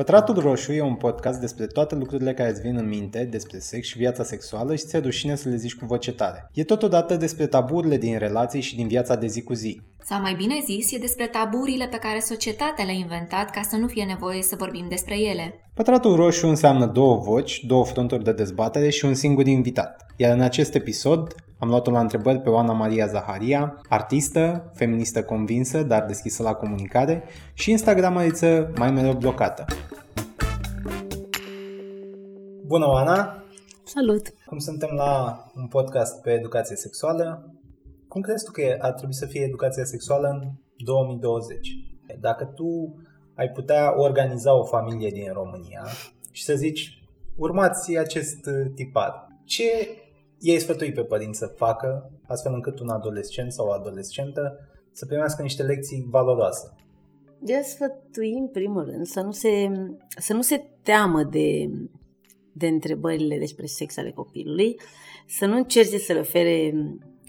[0.00, 3.86] Pătratul Roșu e un podcast despre toate lucrurile care îți vin în minte despre sex
[3.86, 6.50] și viața sexuală și ți-e rușine să le zici cu voce tare.
[6.52, 9.80] E totodată despre taburile din relații și din viața de zi cu zi.
[10.04, 13.86] Sau mai bine zis, e despre taburile pe care societatea le-a inventat ca să nu
[13.86, 15.54] fie nevoie să vorbim despre ele.
[15.74, 20.06] Pătratul Roșu înseamnă două voci, două fronturi de dezbatere și un singur invitat.
[20.16, 25.82] Iar în acest episod am luat-o la întrebări pe Oana Maria Zaharia, artistă, feministă convinsă,
[25.82, 29.64] dar deschisă la comunicare și instagrameriță mai mereu blocată.
[32.66, 33.44] Bună, Oana!
[33.84, 34.34] Salut!
[34.46, 37.54] Cum suntem la un podcast pe educație sexuală,
[38.08, 41.68] cum crezi tu că ar trebui să fie educația sexuală în 2020?
[42.20, 42.94] Dacă tu
[43.34, 45.86] ai putea organiza o familie din România
[46.30, 47.02] și să zici,
[47.36, 49.64] urmați acest tipar, ce
[50.40, 54.58] ei sfătui pe părinți să facă, astfel încât un adolescent sau o adolescentă
[54.92, 56.74] să primească niște lecții valoroase.
[57.38, 59.70] De sfătui, în primul rând, să nu se,
[60.18, 61.70] să nu se teamă de,
[62.52, 64.80] de întrebările despre sex ale copilului,
[65.28, 66.72] să nu încerce să le ofere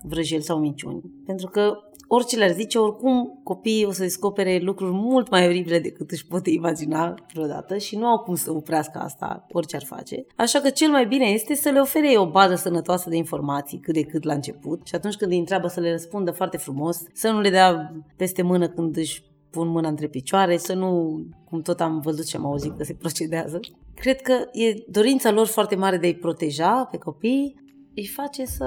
[0.04, 1.02] vrăjeli sau minciuni.
[1.26, 1.73] Pentru că
[2.14, 6.48] orice le-ar zice, oricum copiii o să descopere lucruri mult mai oribile decât își pot
[6.48, 10.26] imagina vreodată și nu au cum să oprească asta, orice ar face.
[10.36, 13.94] Așa că cel mai bine este să le ofere o bază sănătoasă de informații cât
[13.94, 17.30] de cât la început și atunci când îi întreabă să le răspundă foarte frumos, să
[17.30, 21.82] nu le dea peste mână când își pun mâna între picioare, să nu, cum tot
[21.82, 23.59] am văzut și am auzit că se procedează.
[23.95, 27.56] Cred că e dorința lor foarte mare de a-i proteja pe copii,
[27.95, 28.66] îi face să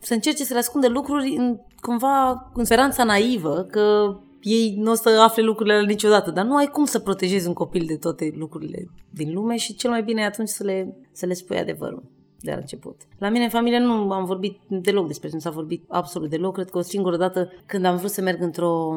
[0.00, 4.94] să încerce să le ascundă lucruri în, cumva în speranța naivă că ei nu o
[4.94, 8.90] să afle lucrurile niciodată, dar nu ai cum să protejezi un copil de toate lucrurile
[9.10, 12.02] din lume și cel mai bine e atunci să le, să le spui adevărul
[12.40, 12.96] de la început.
[13.18, 16.54] La mine în familie nu am vorbit deloc despre nu s-a vorbit absolut deloc.
[16.54, 18.94] Cred că o singură dată când am vrut să merg într-o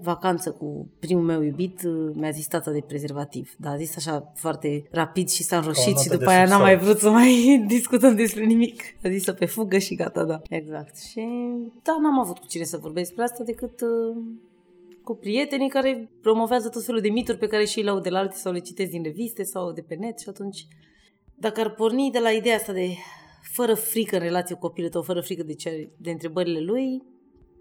[0.00, 1.82] vacanță cu primul meu iubit,
[2.12, 3.54] mi-a zis tata de prezervativ.
[3.58, 6.98] Dar a zis așa foarte rapid și s-a înroșit și după aia n-am mai vrut
[6.98, 7.32] să mai
[7.66, 8.82] discutăm despre nimic.
[9.04, 10.40] A zis să pe fugă și gata, da.
[10.48, 10.98] Exact.
[10.98, 11.26] Și
[11.82, 14.22] da, n-am avut cu cine să vorbesc despre asta decât uh,
[15.04, 18.18] cu prietenii care promovează tot felul de mituri pe care și le au de la
[18.18, 20.66] alte sau le citesc din reviste sau de pe net și atunci
[21.34, 22.88] dacă ar porni de la ideea asta de
[23.52, 27.02] fără frică în relație cu copilul tău, fără frică de, ce, de întrebările lui,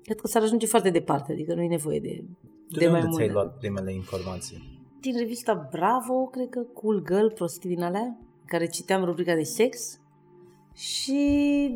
[0.07, 2.23] cred că s-ar ajunge foarte departe, adică nu e nevoie de,
[2.67, 3.15] de, de mai mult.
[3.15, 4.81] ți-ai luat primele informații?
[5.01, 9.99] Din revista Bravo, cred că Cool Girl, prostii din alea, care citeam rubrica de sex
[10.73, 11.19] și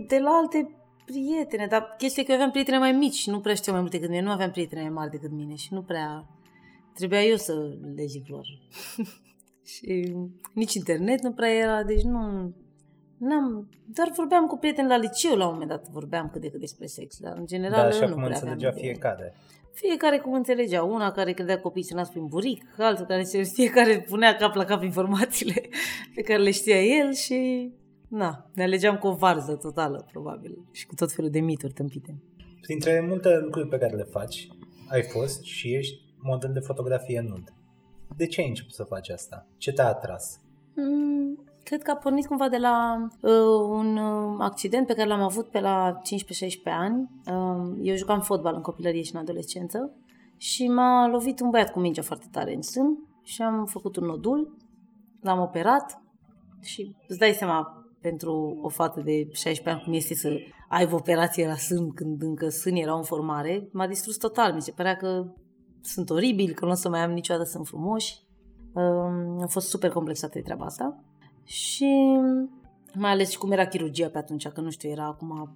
[0.08, 0.76] de la alte
[1.06, 3.98] prietene, dar chestia că eu aveam prietene mai mici și nu prea știu mai multe
[3.98, 6.26] decât mine, nu aveam prietene mai mari decât mine și nu prea
[6.94, 8.46] trebuia eu să le zic lor.
[9.74, 10.16] și
[10.54, 12.54] nici internet nu prea era, deci nu...
[13.28, 16.60] N-am, doar vorbeam cu prieteni la liceu la un moment dat, vorbeam cât de cât
[16.60, 19.34] despre sex, dar în general da, așa nu cum prea înțelegea fiecare.
[19.74, 20.84] Fiecare cum înțelegea.
[20.84, 24.64] Una care credea copiii se nasc prin buric, altul care se fiecare punea cap la
[24.64, 25.62] cap informațiile
[26.16, 27.72] pe care le știa el și
[28.08, 32.22] na, ne alegeam cu o varză totală, probabil, și cu tot felul de mituri tâmpite.
[32.62, 34.48] Printre multe lucruri pe care le faci,
[34.88, 37.54] ai fost și ești model de fotografie nud.
[38.16, 39.48] De ce ai început să faci asta?
[39.58, 40.40] Ce te-a atras?
[40.76, 43.32] Mm, cred că a pornit cumva de la uh,
[43.70, 46.02] un uh, accident pe care l-am avut pe la 15-16
[46.64, 47.10] ani.
[47.26, 49.96] Uh, eu jucam fotbal în copilărie și în adolescență
[50.38, 54.06] și m-a lovit un băiat cu mingea foarte tare în sân și am făcut un
[54.06, 54.58] nodul,
[55.22, 56.02] l-am operat
[56.62, 60.30] și îți dai seama pentru o fată de 16 ani cum este să
[60.70, 64.54] aibă operație la sân când încă sân era în formare, m-a distrus total.
[64.54, 65.34] Mi se părea că
[65.82, 68.20] sunt oribili, că nu o să mai am niciodată, sunt frumoși.
[69.40, 71.04] Am fost super complexată de treaba asta
[71.52, 72.20] și
[72.94, 75.56] mai ales și cum era chirurgia pe atunci, că nu știu, era acum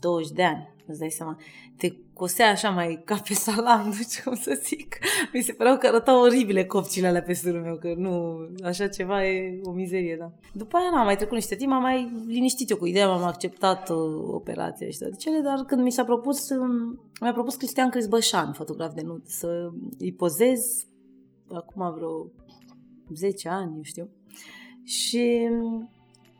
[0.00, 1.36] 20 de ani, îți dai seama,
[1.76, 4.98] te cosea așa mai ca pe salam, nu știu cum să zic.
[5.32, 9.26] Mi se păreau că arătau oribile copcile alea pe sărul meu, că nu, așa ceva
[9.26, 10.32] e o mizerie, da.
[10.52, 13.90] După aia n-am mai trecut niște timp, am mai liniștit eu cu ideea, m-am acceptat
[13.90, 13.96] uh,
[14.26, 18.94] operația și toate cele, dar când mi s-a propus, um, mi-a propus Cristian Crisbășan, fotograf
[18.94, 20.86] de nud, să îi pozez
[21.48, 22.30] acum vreo
[23.14, 24.10] 10 ani, eu știu.
[24.84, 25.48] Și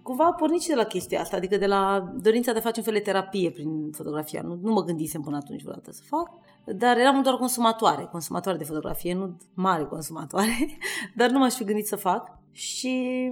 [0.03, 2.79] cumva a pornit și de la chestia asta, adică de la dorința de a face
[2.79, 4.43] un fel de terapie prin fotografia.
[4.43, 6.31] Nu, nu mă gândisem până atunci vreodată să fac,
[6.65, 10.79] dar eram doar consumatoare, consumatoare de fotografie, nu mare consumatoare,
[11.17, 13.31] dar nu m-aș fi gândit să fac și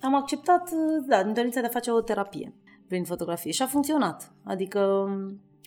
[0.00, 0.70] am acceptat,
[1.06, 2.54] da, dorința de a face o terapie
[2.88, 4.32] prin fotografie și a funcționat.
[4.44, 5.08] Adică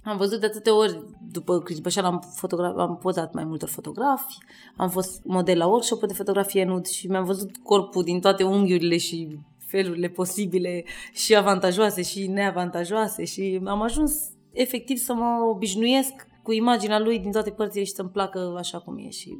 [0.03, 0.99] am văzut de atâtea ori,
[1.31, 4.37] după Chris Bășan, am, fotogra- am pozat mai multor fotografi,
[4.77, 8.97] am fost model la workshop de fotografie nud și mi-am văzut corpul din toate unghiurile
[8.97, 16.51] și felurile posibile și avantajoase și neavantajoase și am ajuns efectiv să mă obișnuiesc cu
[16.51, 19.37] imaginea lui din toate părțile și să-mi placă așa cum e și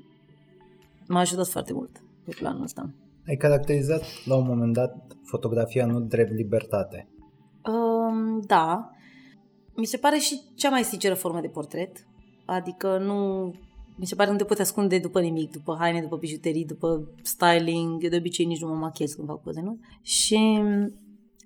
[1.07, 2.89] m-a ajutat foarte mult pe planul ăsta.
[3.27, 7.07] Ai caracterizat la un moment dat fotografia nu drept libertate.
[7.65, 8.89] Um, da.
[9.75, 12.07] Mi se pare și cea mai sinceră formă de portret.
[12.45, 13.51] Adică nu...
[13.95, 17.09] Mi se pare că nu te poți ascunde după nimic, după haine, după bijuterii, după
[17.21, 18.03] styling.
[18.03, 19.79] Eu de obicei nici nu mă machiez când fac poze, nu?
[20.01, 20.35] Și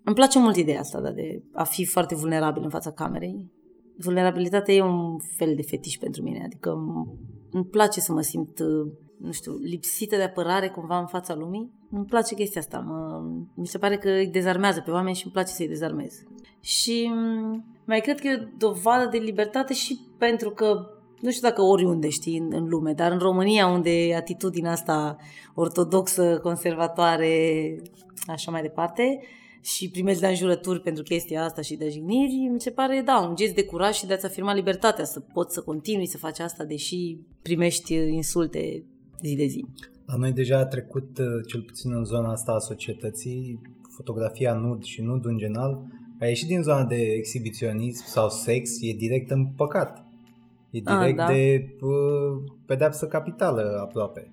[0.04, 3.52] îmi place mult ideea asta, da, de a fi foarte vulnerabil în fața camerei.
[3.98, 6.72] Vulnerabilitatea e un fel de fetiș pentru mine, adică
[7.52, 8.60] îmi place să mă simt,
[9.24, 11.72] nu știu, lipsită de apărare cumva în fața lumii.
[11.92, 13.24] Îmi place chestia asta, mă,
[13.56, 16.24] mi se pare că îi dezarmează pe oameni și îmi place să-i dezarmez.
[16.60, 17.12] Și
[17.86, 20.88] mai cred că e o dovadă de libertate și pentru că
[21.20, 25.18] nu știu dacă oriunde, știi, în, în lume, dar în România, unde atitudinea asta
[25.54, 27.76] ortodoxă, conservatoare,
[28.28, 29.20] așa mai departe,
[29.62, 33.36] și primești de înjurături pentru chestia asta și de jigniri, mi se pare, da, un
[33.36, 36.64] gest de curaj și de a-ți afirma libertatea, să poți să continui să faci asta,
[36.64, 38.84] deși primești insulte
[39.28, 39.66] zi de zi.
[40.06, 43.62] La noi deja a trecut, uh, cel puțin în zona asta a societății,
[43.96, 45.82] fotografia nud și nud în general,
[46.20, 50.06] a ieșit din zona de exhibiționism sau sex, e direct în păcat.
[50.70, 51.34] E direct a, da.
[51.34, 54.32] de uh, pedeapsă capitală aproape.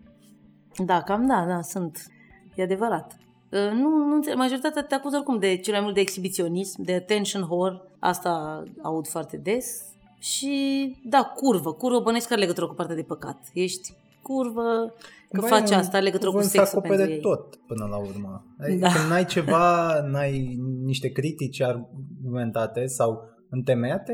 [0.84, 2.06] Da, cam da, da, sunt.
[2.54, 3.18] E adevărat.
[3.50, 4.38] Uh, nu, nu înțeleg.
[4.38, 7.80] Majoritatea te acuză oricum de cel mai mult de exhibiționism, de attention whore.
[7.98, 9.84] Asta aud foarte des.
[10.18, 11.72] Și, da, curvă.
[11.72, 13.38] Curvă bănesc care legătură cu partea de păcat.
[13.52, 13.92] Ești
[14.22, 14.94] curvă,
[15.30, 17.20] că Băi, faci asta, legătură cu sexul pentru ei.
[17.20, 18.44] tot până la urmă.
[18.58, 18.92] Adică da.
[18.92, 24.12] când n-ai ceva, n-ai niște critici argumentate sau întemeiate,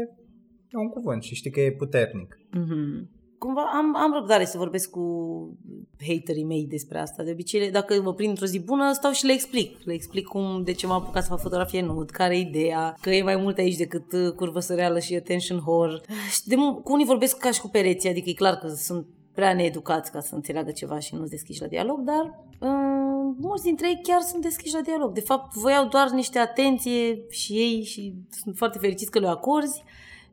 [0.69, 2.37] e un cuvânt și știi că e puternic.
[2.37, 5.03] Mm-hmm cumva am, am răbdare să vorbesc cu
[6.07, 7.23] haterii mei despre asta.
[7.23, 9.85] De obicei, dacă mă prind într-o zi bună, stau și le explic.
[9.85, 13.11] Le explic cum, de ce m-am apucat să fac fotografie nud, care e ideea, că
[13.11, 16.01] e mai mult aici decât uh, curvă săreală și attention whore.
[16.31, 19.07] Și de, cu unii vorbesc ca și cu pereții, adică e clar că sunt
[19.37, 22.25] prea needucați ca să înțeleagă ceva și nu deschiși la dialog, dar
[22.59, 25.13] uh, mulți dintre ei chiar sunt deschiși la dialog.
[25.13, 29.83] De fapt, voiau doar niște atenție și ei și sunt foarte fericiți că le acorzi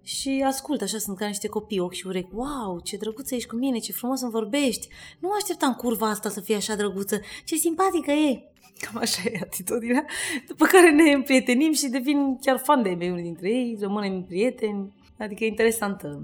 [0.02, 2.30] și ascult, așa sunt ca niște copii, ochi și urechi.
[2.34, 4.88] Wow, ce drăguță ești cu mine, ce frumos îmi vorbești.
[5.20, 8.44] Nu mă așteptam curva asta să fie așa drăguță, ce simpatică e.
[8.80, 10.06] Cam așa e atitudinea.
[10.48, 14.94] După care ne împrietenim și devin chiar fan de mei unii dintre ei, rămânem prieteni.
[15.18, 16.24] Adică e interesantă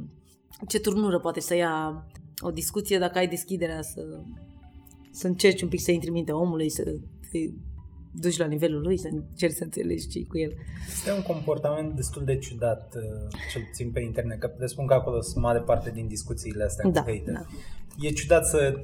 [0.68, 2.06] ce turnură poate să ia
[2.42, 4.02] o discuție dacă ai deschiderea să,
[5.12, 6.84] să încerci un pic să intri în mintea omului, să
[7.32, 7.40] te
[8.12, 10.54] duci la nivelul lui, să încerci să înțelegi ce cu el.
[10.88, 15.22] Este un comportament destul de ciudat, uh, cel puțin pe internet, că presupun că acolo
[15.22, 17.34] sunt mare parte din discuțiile astea da, cu hater.
[17.34, 17.46] Da.
[18.00, 18.84] E ciudat să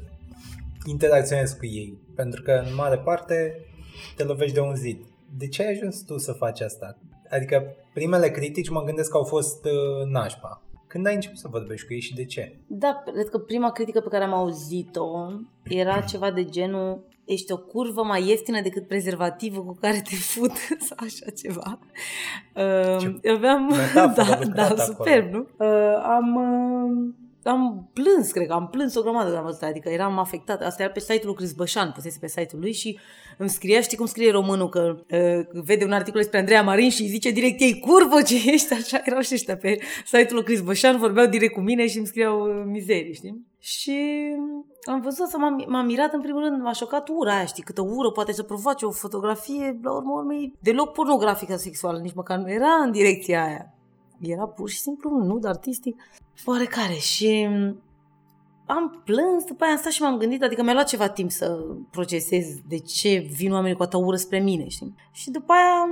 [0.85, 3.65] interacționezi cu ei, pentru că în mare parte
[4.15, 5.05] te lovești de un zid.
[5.37, 6.97] De ce ai ajuns tu să faci asta?
[7.29, 10.61] Adică primele critici mă gândesc că au fost uh, nașpa.
[10.95, 12.55] Când ai început să vorbești cu ei și de ce?
[12.67, 15.31] Da, cred că prima critică pe care am auzit-o
[15.63, 20.51] era ceva de genul ești o curvă mai ieftină decât prezervativul cu care te fut
[20.79, 21.79] sau așa ceva.
[22.55, 23.73] Uh, aveam...
[24.15, 25.47] da, da, superb, nu?
[25.57, 26.35] Uh, am...
[26.35, 27.13] Uh,
[27.49, 30.65] am plâns, cred că am plâns o grămadă de am văzut, adică eram afectată.
[30.65, 32.99] Asta era pe site-ul lui Chris Bășan, pusese pe site-ul lui și
[33.37, 37.07] îmi scria, știi cum scrie românul, că uh, vede un articol despre Andreea Marin și
[37.07, 40.97] zice direct ei, curvă ce ești, așa erau și ăștia pe site-ul lui Chris Bășan,
[40.97, 43.45] vorbeau direct cu mine și îmi scriau uh, mizerii, știi?
[43.59, 43.97] Și
[44.83, 47.81] am văzut să m-am, m-am mirat în primul rând, m-a șocat ura aia, știi, câtă
[47.81, 52.51] ură poate să provoace o fotografie, la urmă urmei, deloc pornografică sexuală, nici măcar nu
[52.51, 53.74] era în direcția aia.
[54.19, 56.01] Era pur și simplu un nud artistic
[56.45, 57.47] oarecare și
[58.65, 61.65] am plâns, după aia am stat și m-am gândit, adică mi-a luat ceva timp să
[61.91, 64.95] procesez de ce vin oamenii cu atâta ură spre mine, știi?
[65.11, 65.87] Și după aia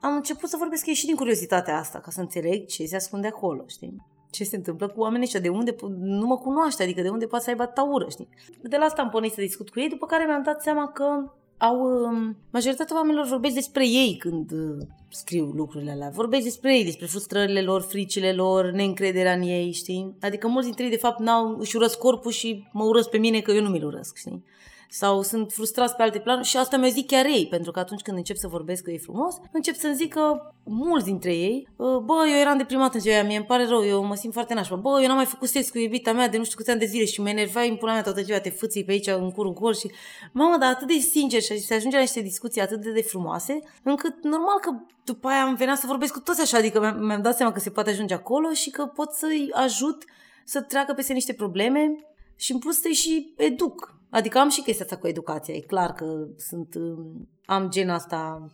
[0.00, 3.26] am început să vorbesc ei și din curiozitatea asta, ca să înțeleg ce se ascunde
[3.26, 3.96] acolo, știi?
[4.30, 7.44] Ce se întâmplă cu oamenii ăștia, de unde nu mă cunoaște, adică de unde poate
[7.44, 8.28] să aibă taură, știi?
[8.62, 11.32] De la asta am pornit să discut cu ei, după care mi-am dat seama că
[11.58, 16.10] au, um, majoritatea oamenilor vorbesc despre ei când uh, scriu lucrurile alea.
[16.14, 20.16] Vorbesc despre ei, despre frustrările lor, fricile lor, neîncrederea în ei, știi?
[20.20, 23.40] Adică mulți dintre ei, de fapt, n-au, își urăsc corpul și mă urăsc pe mine
[23.40, 24.44] că eu nu mi-l urăsc, știi?
[24.90, 28.00] Sau sunt frustrați pe alte planuri și asta mi-o zic chiar ei, pentru că atunci
[28.00, 32.00] când încep să vorbesc cu ei frumos, încep să-mi zic că mulți dintre ei, ă,
[32.04, 34.54] bă, eu eram deprimat în ziua aia, mie îmi pare rău, eu mă simt foarte
[34.54, 36.78] nașpa, bă, eu n-am mai făcut sex cu iubita mea de nu știu câți ani
[36.78, 39.30] de zile și mă enervai în pula mea toată ziua, te fâții pe aici în
[39.30, 39.90] cur în cur și,
[40.32, 43.58] mamă, dar atât de sincer și se ajunge la niște discuții atât de, de frumoase,
[43.82, 44.70] încât normal că
[45.04, 47.60] după aia am venit să vorbesc cu toți așa, adică mi-am, mi-am dat seama că
[47.60, 50.04] se poate ajunge acolo și că pot să-i ajut
[50.44, 51.96] să treacă peste niște probleme
[52.36, 55.54] și în plus să-i și educ Adică am și chestia asta cu educația.
[55.54, 58.46] E clar că sunt, um, am gen asta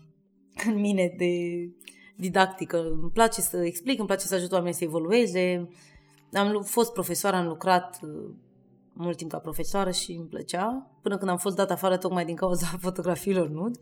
[0.67, 1.31] în mine de
[2.17, 2.79] didactică.
[3.01, 5.69] Îmi place să explic, îmi place să ajut oamenii să evolueze.
[6.33, 8.31] Am fost profesor, am lucrat uh,
[8.93, 12.37] mult timp ca profesoară și îmi plăcea, până când am fost dat afară tocmai din
[12.37, 13.77] cauza fotografiilor nud.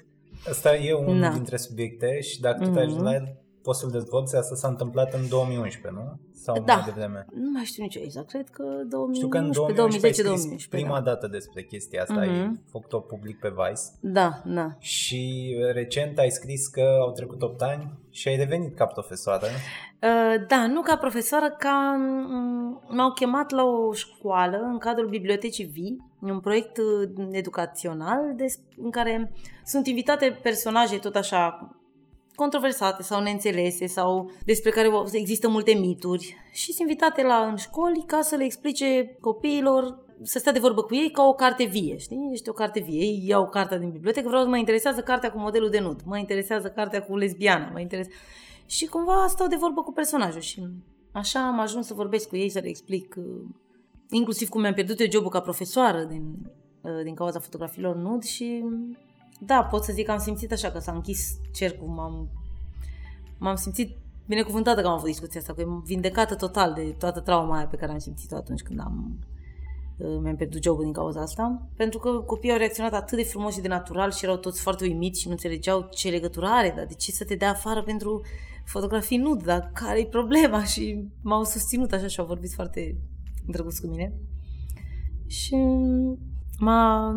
[0.48, 1.30] Asta e unul Da.
[1.30, 3.04] dintre subiecte și dacă tu te ajungi Mhm.
[3.04, 4.36] la el, poți să-l dezvolți.
[4.36, 6.18] Asta s-a întâmplat în 2011, nu?
[6.32, 6.74] Sau Da.
[6.74, 7.26] mai devreme?
[7.34, 10.12] Nu mai știu nici eu exact, cred că 2011, Știu că în 2011 2010, ai
[10.12, 10.68] scris 2011.
[10.76, 11.10] prima da.
[11.10, 12.60] dată despre chestia asta, ai Mhm.
[12.70, 14.68] făcut-o public pe Vice Da, da.
[14.78, 15.22] și
[15.72, 19.46] recent ai scris că au trecut 8 ani și ai revenit ca profesoară.
[20.02, 25.64] Uh, Da, nu ca profesoară, ca m- m-au chemat la o școală în cadrul Bibliotecii
[25.64, 29.32] Vii, un proiect uh, educațional des- în care
[29.64, 31.70] sunt invitate personaje tot așa
[32.42, 38.04] controversate sau neînțelese sau despre care există multe mituri și sunt invitate la în școli
[38.06, 41.96] ca să le explice copiilor să stea de vorbă cu ei ca o carte vie,
[41.96, 42.28] știi?
[42.32, 43.00] Este o carte vie.
[43.00, 46.68] Ei iau cartea din bibliotecă, vreau, mă interesează cartea cu modelul de nud, mă interesează
[46.68, 48.18] cartea cu lesbiana, mă interesează...
[48.66, 50.62] Și cumva stau de vorbă cu personajul și
[51.12, 53.24] așa am ajuns să vorbesc cu ei, să le explic uh,
[54.10, 56.34] inclusiv cum mi-am pierdut eu jobul ca profesoară din,
[56.80, 58.64] uh, din cauza fotografiilor nud și
[59.44, 62.28] da, pot să zic că am simțit așa că s-a închis cercul, m-am,
[63.38, 63.96] m-am simțit
[64.26, 67.76] binecuvântată că am avut discuția asta, că e vindecată total de toată trauma aia pe
[67.76, 69.18] care am simțit-o atunci când am
[69.96, 73.54] uh, mi-am pierdut jobul din cauza asta, pentru că copiii au reacționat atât de frumos
[73.54, 76.86] și de natural și erau toți foarte uimiți și nu înțelegeau ce legătură are, dar
[76.86, 78.22] de ce să te dea afară pentru
[78.64, 80.64] fotografii nud, dar care-i problema?
[80.72, 82.96] Și m-au susținut așa și au vorbit foarte
[83.46, 84.12] drăguț cu mine.
[85.26, 85.56] Și
[86.58, 87.16] m-a,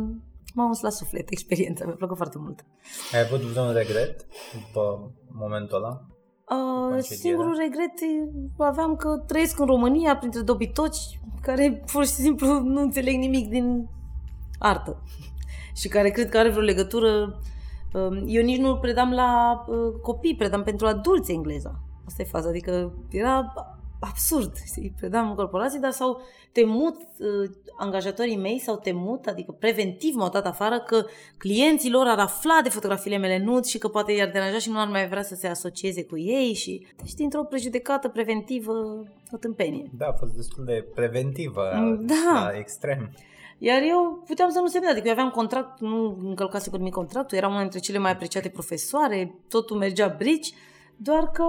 [0.55, 2.65] m-a uns la suflet experiența, mi-a plăcut foarte mult.
[3.13, 6.01] Ai avut vreun regret după momentul ăla?
[6.49, 7.19] Uh, concediere?
[7.19, 12.81] singurul regret e, aveam că trăiesc în România printre dobitoci care pur și simplu nu
[12.81, 13.89] înțeleg nimic din
[14.59, 15.01] artă
[15.79, 17.39] și care cred că are vreo legătură.
[17.93, 21.79] Uh, Eu nici nu predam la uh, copii, predam pentru adulți engleza.
[22.05, 23.53] Asta e faza, adică era
[23.99, 24.51] absurd.
[24.65, 24.93] Știi?
[24.97, 26.21] Predam în corporații, dar s-au
[26.51, 31.05] temut, uh, angajatorii mei s-au temut, adică preventiv m-au dat afară că
[31.37, 34.79] clienții lor ar afla de fotografiile mele nud și că poate i-ar deranja și nu
[34.79, 38.73] ar mai vrea să se asocieze cu ei și deci dintr-o prejudecată preventivă
[39.31, 39.89] o tâmpenie.
[39.97, 41.61] Da, a fost destul de preventivă,
[41.99, 42.31] Da.
[42.33, 43.11] la extrem.
[43.57, 47.37] Iar eu puteam să nu semne, adică eu aveam contract, nu încălcase cu nimic contractul,
[47.37, 50.53] eram una dintre cele mai apreciate profesoare, totul mergea brici,
[50.95, 51.45] doar că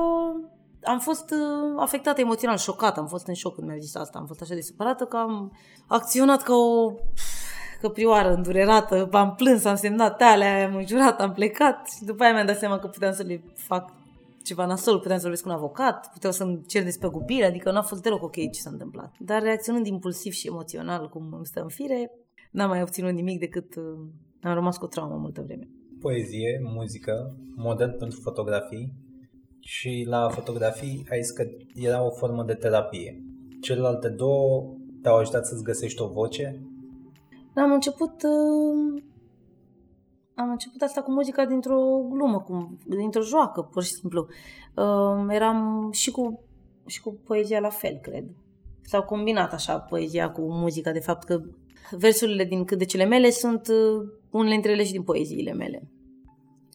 [0.86, 4.26] am fost uh, afectată emoțional, șocată, am fost în șoc când mi-a zis asta, am
[4.26, 5.52] fost așa de supărată că am
[5.86, 6.92] acționat ca o
[7.80, 12.46] căprioară îndurerată, am plâns, am semnat alea, am înjurat, am plecat și după aia mi-am
[12.46, 13.92] dat seama că puteam să le fac
[14.42, 18.02] ceva nasol, puteam să vorbesc cu un avocat, puteau să-mi cer despăgubire, adică n-a fost
[18.02, 19.14] deloc ok ce s-a întâmplat.
[19.18, 22.10] Dar reacționând impulsiv și emoțional, cum îmi stă în fire,
[22.50, 23.84] n-am mai obținut nimic decât uh,
[24.42, 25.68] am rămas cu o traumă multă vreme.
[26.00, 28.92] Poezie, muzică, model pentru fotografii
[29.66, 31.44] și la fotografii ai zis că
[31.74, 33.22] era o formă de terapie.
[33.60, 36.60] Celelalte două te-au ajutat să-ți găsești o voce?
[37.54, 39.02] Am început uh,
[40.34, 41.80] am început asta cu muzica dintr-o
[42.10, 44.26] glumă, cu, dintr-o joacă, pur și simplu.
[44.76, 46.40] Uh, eram și cu,
[46.86, 48.24] și cu poezia la fel, cred.
[48.82, 51.40] S-au combinat așa poezia cu muzica, de fapt că
[51.90, 55.88] versurile din cântecele mele sunt uh, unele dintre ele și din poeziile mele.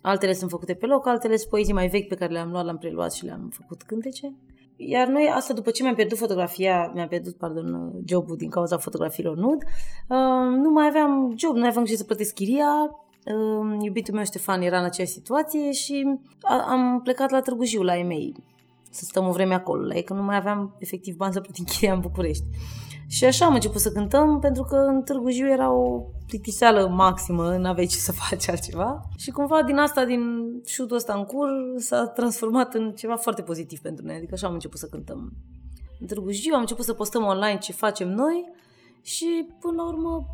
[0.02, 2.78] Altele sunt făcute pe loc, altele sunt poezii mai vechi pe care le-am luat, le-am
[2.78, 4.34] preluat și le-am făcut cântece.
[4.76, 9.36] Iar noi, asta după ce mi-am pierdut fotografia, mi-am pierdut, pardon, jobul din cauza fotografiilor
[9.36, 9.64] nud,
[10.08, 12.66] uh, nu mai aveam job, nu mai aveam ce să plătesc chiria,
[13.26, 17.82] uh, iubitul meu Ștefan era în aceeași situație și a, am plecat la Târgu Jiu,
[17.82, 18.34] la EMEI,
[18.90, 21.64] să stăm o vreme acolo, la ei, că nu mai aveam efectiv bani să plătim
[21.64, 22.44] chiria în București.
[23.12, 27.58] Și așa am început să cântăm, pentru că în Târgu Jiu era o plictiseală maximă,
[27.58, 29.02] n-aveai ce să faci altceva.
[29.18, 30.22] Și cumva din asta, din
[30.66, 34.16] șutul ăsta în cur, s-a transformat în ceva foarte pozitiv pentru noi.
[34.16, 35.32] Adică așa am început să cântăm.
[36.00, 38.50] În Târgu Jiu am început să postăm online ce facem noi
[39.02, 40.26] și până la urmă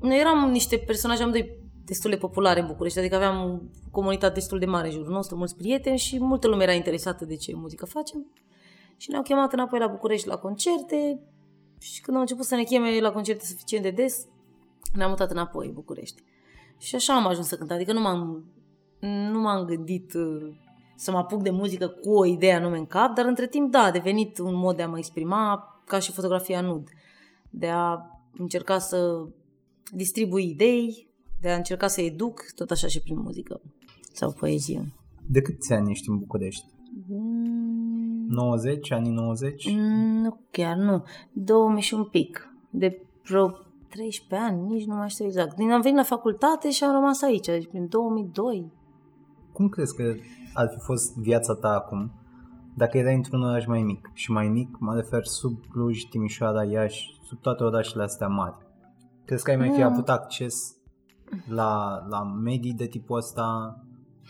[0.00, 3.58] noi eram niște personaje amândoi destul de populare în București, adică aveam o
[3.90, 7.36] comunitate destul de mare în jurul nostru, mulți prieteni și multă lume era interesată de
[7.36, 8.26] ce muzică facem.
[8.96, 11.20] Și ne-au chemat înapoi la București la concerte
[11.78, 14.26] și când au început să ne cheme la concerte suficient de des,
[14.94, 16.22] ne-am mutat înapoi în București.
[16.78, 18.44] Și așa am ajuns să cânt, adică nu m-am,
[19.32, 20.56] nu m-am gândit uh,
[20.96, 23.82] să mă apuc de muzică cu o idee anume în cap, dar între timp, da,
[23.82, 26.88] a devenit un mod de a mă exprima ca și fotografia nud,
[27.50, 27.96] de a
[28.38, 29.28] încerca să
[29.92, 31.08] distribui idei,
[31.40, 33.60] de a încerca să educ, tot așa și prin muzică
[34.12, 34.94] sau poezie.
[35.26, 36.64] De câți ani ești în București?
[37.08, 39.72] Mm, 90, anii 90?
[39.74, 41.04] Mm, Nu chiar, nu.
[41.32, 42.48] 2000 și un pic.
[42.70, 43.50] De vreo
[43.88, 45.56] 13 ani, nici nu mai știu exact.
[45.56, 48.72] Din am venit la facultate și am rămas aici, deci prin 2002.
[49.52, 50.14] Cum crezi că
[50.54, 52.12] ar fi fost viața ta acum
[52.76, 57.20] Dacă erai într-un oraș mai mic și mai mic, mă refer sub Cluj, Timișoara, Iași,
[57.24, 58.56] sub toate orașele astea mari,
[59.24, 59.86] crezi că ai mai fi Mm.
[59.86, 60.76] avut acces
[61.48, 63.76] la, la medii de tipul ăsta,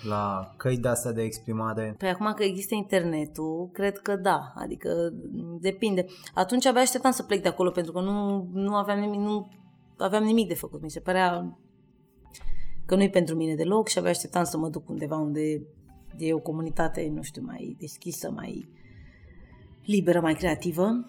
[0.02, 1.94] la căi de astea de exprimare?
[1.98, 6.06] Păi acum că există internetul, cred că da, adică m, depinde.
[6.34, 9.48] Atunci abia așteptam să plec de acolo pentru că nu, nu, aveam, nimic, nu
[9.96, 10.82] aveam nimic de făcut.
[10.82, 11.58] Mi se părea
[12.86, 15.66] că nu e pentru mine deloc și abia așteptam să mă duc undeva unde
[16.16, 18.68] e o comunitate, nu știu, mai deschisă, mai
[19.84, 21.04] liberă, mai creativă.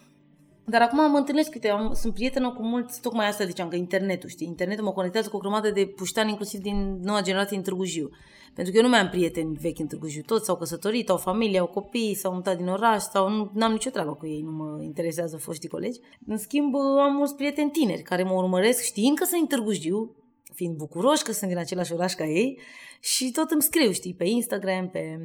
[0.66, 4.30] Dar acum mă întâlnesc, uite, am, sunt prietenă cu mulți, tocmai asta ziceam, că internetul,
[4.30, 7.84] știi, internetul mă conectează cu o grămadă de puștani, inclusiv din noua generație în Târgu
[7.84, 8.10] Jiu.
[8.54, 11.18] Pentru că eu nu mai am prieteni vechi în Târgu Jiu, toți s-au căsătorit, au
[11.18, 14.52] familie, au copii, s-au mutat din oraș sau nu am nicio treabă cu ei, nu
[14.52, 16.00] mă interesează foștii colegi.
[16.26, 20.16] În schimb, am mulți prieteni tineri care mă urmăresc știind că sunt în Târgu Jiu,
[20.54, 22.60] fiind bucuroși că sunt din același oraș ca ei
[23.00, 25.20] și tot îmi scriu, știi, pe Instagram, pe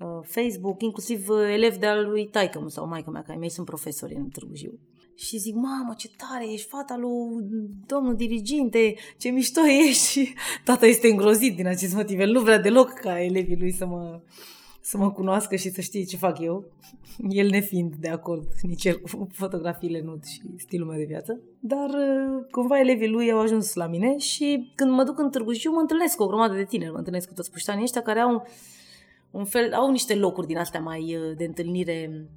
[0.00, 3.66] uh, Facebook, inclusiv uh, elevi de-al lui taică sau maică mea, că ai mei sunt
[3.66, 4.78] profesori în Târgu Jiu.
[5.16, 7.44] Și zic, mamă, ce tare, ești fata lui
[7.86, 10.10] domnul diriginte, ce mișto ești.
[10.10, 12.18] Și tata este îngrozit din acest motiv.
[12.18, 14.20] El nu vrea deloc ca elevii lui să mă,
[14.80, 16.64] să mă cunoască și să știe ce fac eu.
[17.28, 21.40] El nefiind de acord nici el cu fotografiile nud și stilul meu de viață.
[21.60, 25.52] Dar uh, cumva elevii lui au ajuns la mine și când mă duc în Târgu
[25.52, 28.20] Jiu mă întâlnesc cu o grămadă de tineri, mă întâlnesc cu toți puștanii ăștia care
[28.20, 28.46] au
[29.30, 32.28] un fel, au niște locuri din astea mai uh, de întâlnire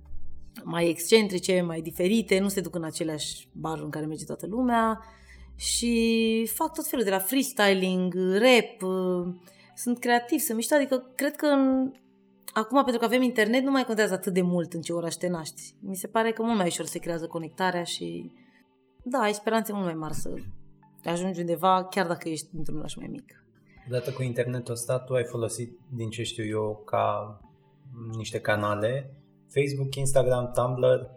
[0.64, 5.00] mai excentrice, mai diferite, nu se duc în aceleași baruri în care merge toată lumea
[5.56, 9.34] și fac tot felul de la freestyling, rap, uh,
[9.76, 11.92] sunt creativ, sunt mișto, adică cred că în,
[12.54, 15.28] acum pentru că avem internet nu mai contează atât de mult în ce oraș te
[15.28, 15.76] naști.
[15.80, 18.32] Mi se pare că mult mai ușor se creează conectarea și
[19.04, 20.34] da, ai speranțe mult mai mari să
[21.04, 23.46] ajungi undeva chiar dacă ești într-un oraș mai mic.
[23.88, 27.40] Odată cu internetul ăsta, tu ai folosit, din ce știu eu, ca
[28.18, 29.14] niște canale,
[29.54, 31.10] Facebook, Instagram, Tumblr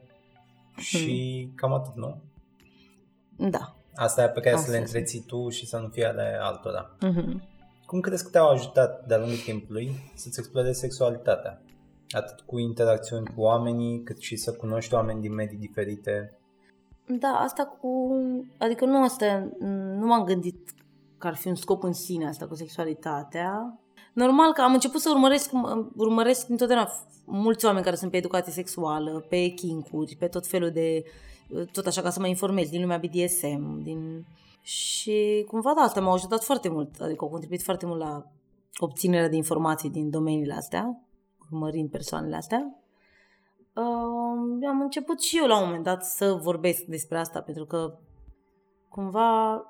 [0.76, 2.22] și cam atât, nu?
[3.36, 3.74] Da.
[3.94, 4.80] Asta e pe care să Asta le e.
[4.80, 6.96] întreții tu și să nu fie ale altora.
[7.00, 7.42] Mhm.
[7.86, 11.62] Cum crezi că te-au ajutat de-a lungul timpului să-ți explorezi sexualitatea?
[12.10, 16.38] Atât cu interacțiuni cu oamenii, cât și să cunoști oameni din medii diferite.
[17.06, 18.10] Da, asta cu...
[18.58, 19.48] Adică nu asta...
[19.98, 20.70] Nu m-am gândit
[21.18, 23.80] că ar fi un scop în sine asta cu sexualitatea.
[24.12, 25.50] Normal că am început să urmăresc,
[25.96, 26.90] urmăresc întotdeauna
[27.24, 31.04] mulți oameni care sunt pe educație sexuală, pe kinkuri, pe tot felul de...
[31.72, 34.26] Tot așa ca să mă informez din lumea BDSM, din...
[34.62, 38.24] Și cumva da, asta m-a ajutat foarte mult, adică au contribuit foarte mult la
[38.78, 41.00] obținerea de informații din domeniile astea,
[41.50, 42.74] urmărind persoanele astea.
[43.74, 47.98] Uh, am început și eu la un moment dat să vorbesc despre asta, pentru că
[48.88, 49.62] cumva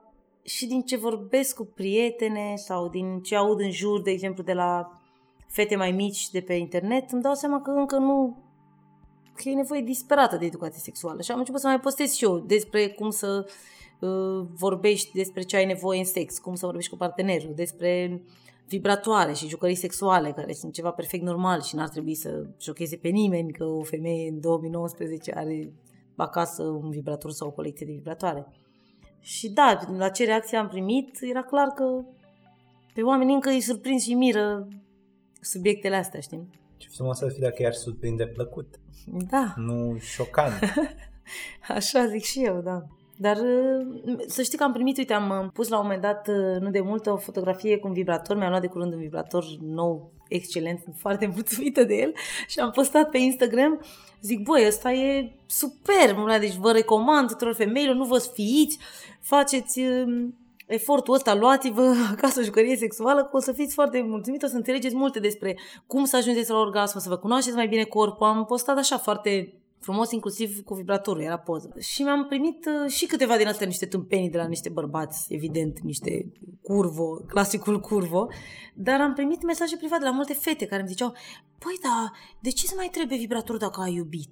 [0.42, 4.52] și din ce vorbesc cu prietene sau din ce aud în jur, de exemplu, de
[4.52, 5.00] la
[5.48, 8.48] fete mai mici de pe internet, îmi dau seama că încă nu
[9.42, 11.22] că e nevoie disperată de educație sexuală.
[11.22, 13.46] Și am început să mai postez și eu despre cum să
[14.00, 18.22] uh, vorbești despre ce ai nevoie în sex, cum să vorbești cu partenerul, despre
[18.68, 23.08] vibratoare și jucării sexuale, care sunt ceva perfect normal și n-ar trebui să șocheze pe
[23.08, 25.72] nimeni că o femeie în 2019 are
[26.16, 28.46] acasă un vibrator sau o colecție de vibratoare.
[29.20, 31.84] Și da, la ce reacție am primit, era clar că
[32.94, 34.68] pe oameni încă îi surprind și miră
[35.40, 36.48] subiectele astea, știi?
[36.76, 40.52] Ce frumos ar fi dacă i-ar surprinde plăcut, Da, nu șocant.
[41.68, 42.82] așa zic și eu, da.
[43.16, 46.28] Dar uh, să știi că am primit, uite, am uh, pus la un moment dat,
[46.28, 49.44] uh, nu de mult, o fotografie cu un vibrator, mi-am luat de curând un vibrator
[49.60, 52.14] nou, excelent, sunt foarte mulțumită de el
[52.46, 53.80] și am postat pe Instagram,
[54.20, 58.78] zic, băi, ăsta e super, mă, deci vă recomand tuturor femeilor, nu vă sfiiți,
[59.20, 60.28] faceți uh,
[60.66, 64.56] efortul ăsta, luați-vă acasă o jucărie sexuală, că o să fiți foarte mulțumită, o să
[64.56, 68.26] înțelegeți multe despre cum să ajungeți la orgasm, să vă cunoașteți mai bine corpul.
[68.26, 71.74] Am postat așa foarte frumos, inclusiv cu vibratorul, era poză.
[71.78, 75.80] Și mi-am primit uh, și câteva din astea niște tâmpenii de la niște bărbați, evident,
[75.80, 78.26] niște curvo, clasicul curvo,
[78.74, 81.12] dar am primit mesaje private de la multe fete care îmi ziceau,
[81.58, 84.30] păi da, de ce să mai trebuie vibrator dacă ai iubit?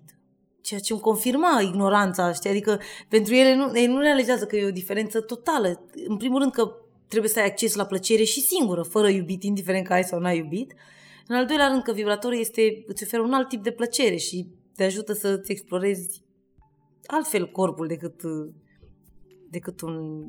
[0.61, 2.51] Ceea ce îmi confirma ignoranța, știi?
[2.51, 5.85] Adică pentru ele nu, ei nu realizează că e o diferență totală.
[6.07, 6.73] În primul rând că
[7.09, 10.37] trebuie să ai acces la plăcere și singură, fără iubit, indiferent că ai sau n-ai
[10.37, 10.75] iubit.
[11.27, 14.47] În al doilea rând că vibratorul este, îți oferă un alt tip de plăcere și
[14.79, 16.23] te ajută să-ți explorezi
[17.07, 18.23] altfel corpul decât,
[19.51, 20.25] decât un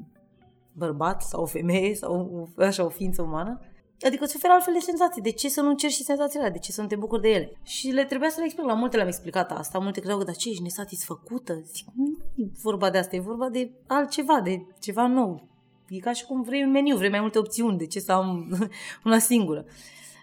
[0.74, 3.60] bărbat sau o femeie sau așa o ființă umană.
[4.06, 5.22] Adică îți oferă altfel de senzații.
[5.22, 6.54] De ce să nu încerci și senzațiile alea?
[6.54, 7.52] De ce să nu te bucuri de ele?
[7.64, 8.66] Și le trebuia să le explic.
[8.66, 9.80] La multe le-am explicat asta.
[9.80, 11.62] Multe credeau că, dar ce, ești nesatisfăcută?
[11.66, 13.16] Zic, nu e vorba de asta.
[13.16, 15.48] E vorba de altceva, de ceva nou.
[15.90, 17.78] E ca și cum vrei un meniu, vrei mai multe opțiuni.
[17.78, 18.58] De ce să am
[19.06, 19.66] una singură?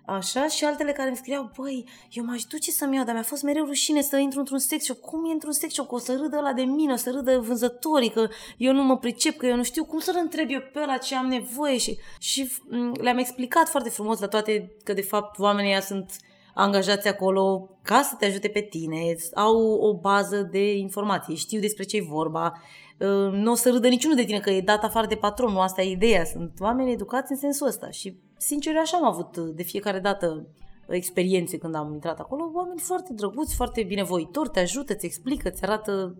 [0.07, 3.42] Așa, și altele care îmi scriau, băi, eu m-aș duce să-mi iau, dar mi-a fost
[3.42, 5.01] mereu rușine să intru într-un sex shop.
[5.01, 5.88] Cum e într-un sex shop?
[5.88, 8.99] Că o să râdă la de mine, o să râdă vânzătorii, că eu nu mă
[8.99, 11.79] pricep, că eu nu știu cum să-l întreb eu pe ăla ce am nevoie.
[11.79, 12.53] Și, și
[13.01, 16.16] le-am explicat foarte frumos la toate că, de fapt, oamenii ăia sunt
[16.55, 21.85] angajați acolo ca să te ajute pe tine, au o bază de informații, știu despre
[21.85, 22.86] ce e vorba, uh,
[23.31, 25.83] nu o să râdă niciunul de tine că e dat afară de patron, nu asta
[25.83, 29.63] e ideea, sunt oameni educați în sensul ăsta și sincer eu așa am avut de
[29.63, 30.47] fiecare dată
[30.89, 35.63] experiențe când am intrat acolo, oameni foarte drăguți, foarte binevoitori, te ajută, îți explică, îți
[35.63, 36.17] arată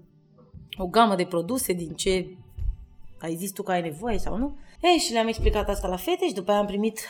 [0.77, 2.37] o gamă de produse din ce
[3.19, 4.57] ai zis tu că ai nevoie sau nu.
[4.81, 7.01] E, și le-am explicat asta la fete și după aia am primit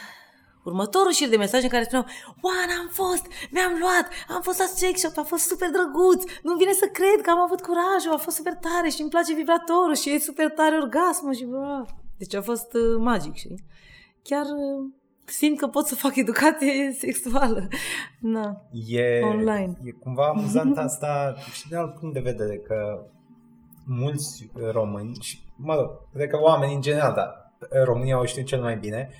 [0.71, 2.07] următorul șir de mesaje în care spuneau
[2.47, 3.25] Oana, am fost,
[3.55, 7.19] mi-am luat, am fost la sex shop, a fost super drăguț, nu vine să cred
[7.23, 10.49] că am avut curajul, a fost super tare și îmi place vibratorul și e super
[10.59, 11.85] tare orgasmul și bă.
[12.21, 13.49] Deci a fost uh, magic, și
[14.29, 14.81] Chiar uh,
[15.25, 17.69] simt că pot să fac educație sexuală.
[18.21, 18.47] Na,
[18.89, 19.73] e, online.
[19.85, 23.07] E cumva amuzant asta și de alt punct de vedere că
[23.87, 27.53] mulți români și, mă rog, cred că oamenii în general, dar
[27.85, 29.11] România o știu cel mai bine,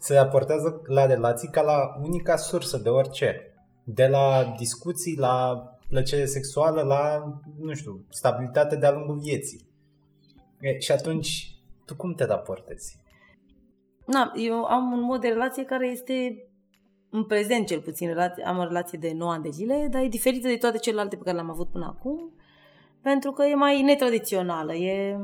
[0.00, 3.54] se raportează la relații ca la unica sursă de orice.
[3.84, 9.68] De la discuții, la plăcere sexuală, la, nu știu, stabilitate de-a lungul vieții.
[10.60, 12.98] E, și atunci, tu cum te raportezi?
[14.06, 16.44] Na, eu am un mod de relație care este
[17.10, 20.08] în prezent cel puțin, relație, am o relație de 9 ani de zile, dar e
[20.08, 22.34] diferită de toate celelalte pe care le-am avut până acum,
[23.02, 25.18] pentru că e mai netradițională, e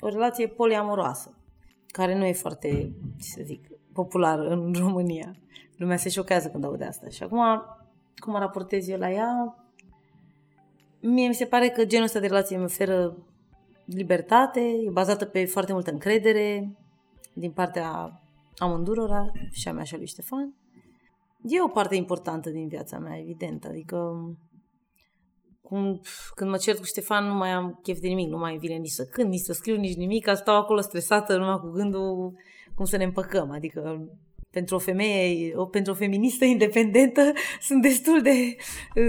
[0.00, 1.36] o relație poliamoroasă,
[1.86, 2.68] care nu e foarte,
[3.18, 5.36] ce să zic, popular în România.
[5.76, 7.08] Lumea se șochează când aude asta.
[7.08, 7.40] Și acum,
[8.16, 9.56] cum mă raportez eu la ea,
[11.00, 13.16] mie mi se pare că genul ăsta de relație îmi oferă
[13.84, 16.76] libertate, e bazată pe foarte multă încredere
[17.32, 18.20] din partea
[18.56, 20.54] amândurora, și a mea și a lui Ștefan.
[21.42, 23.96] E o parte importantă din viața mea, evident, adică
[25.62, 26.00] cum,
[26.34, 28.90] când mă cert cu Ștefan nu mai am chef de nimic, nu mai vine nici
[28.90, 32.34] să cânt, nici să scriu, nici nimic, stau acolo stresată numai cu gândul
[32.76, 33.50] cum să ne împăcăm.
[33.50, 34.08] Adică
[34.50, 38.56] pentru o femeie, o, pentru o feministă independentă, sunt destul de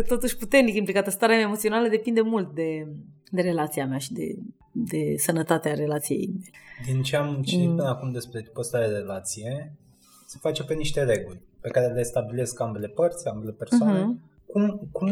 [0.08, 1.10] totuși puternic implicată.
[1.10, 2.88] Starea mea emoțională depinde mult de,
[3.32, 4.36] de relația mea și de,
[4.72, 6.40] de sănătatea relației.
[6.86, 7.76] Din ce am citit mm.
[7.76, 9.74] până acum despre tipul ăsta de relație,
[10.26, 14.02] se face pe niște reguli pe care le stabilesc ambele părți, ambele persoane.
[14.02, 14.46] Mm-hmm.
[14.46, 15.10] Cum, cum,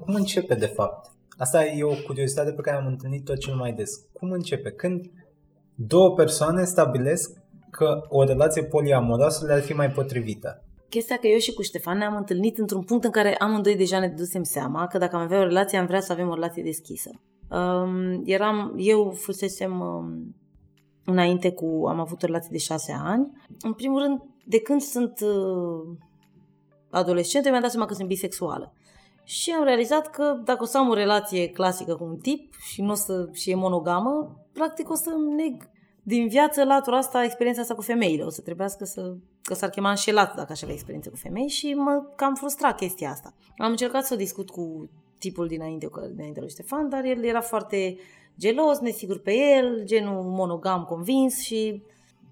[0.00, 1.10] cum începe de fapt?
[1.36, 3.90] Asta e o curiozitate pe care am întâlnit-o cel mai des.
[4.12, 4.70] Cum începe?
[4.70, 5.10] Când
[5.74, 7.41] două persoane stabilesc
[7.72, 10.64] că o relație poliamoroasă le-ar fi mai potrivită.
[10.88, 14.08] Chestia că eu și cu Ștefan ne-am întâlnit într-un punct în care amândoi deja ne
[14.08, 17.10] dusem seama că dacă am avea o relație, am vrea să avem o relație deschisă.
[17.50, 20.36] Um, eram, eu fusesem um,
[21.04, 23.30] înainte cu, am avut o relație de șase ani.
[23.60, 25.96] În primul rând, de când sunt uh,
[26.90, 28.72] adolescentă, mi-am dat seama că sunt bisexuală.
[29.24, 32.82] Și am realizat că dacă o să am o relație clasică cu un tip și,
[32.82, 35.70] nu o să, și e monogamă, practic o să neg
[36.02, 38.22] din viață latura asta, experiența asta cu femeile.
[38.22, 41.74] O să trebuiască să, că s-ar chema înșelat dacă aș avea experiență cu femei și
[41.74, 43.34] mă cam frustra chestia asta.
[43.58, 47.96] Am încercat să o discut cu tipul dinainte, dinainte lui Ștefan, dar el era foarte
[48.38, 51.82] gelos, nesigur pe el, genul monogam convins și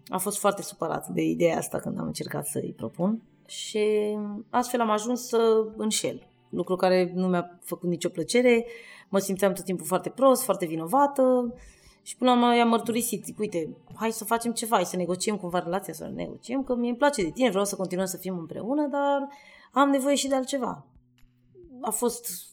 [0.09, 3.23] a fost foarte supărat de ideea asta când am încercat să-i propun.
[3.47, 3.87] Și
[4.51, 8.67] astfel am ajuns să înșel, lucru care nu mi-a făcut nicio plăcere,
[9.09, 11.55] mă simțeam tot timpul foarte prost, foarte vinovată,
[12.03, 15.37] și până la urmă i-am mărturisit, zic, uite, hai să facem ceva, hai să negociem
[15.37, 18.39] cumva relația, să negociem, că mie îmi place de tine, vreau să continuăm să fim
[18.39, 19.29] împreună, dar
[19.73, 20.87] am nevoie și de altceva.
[21.81, 22.51] A fost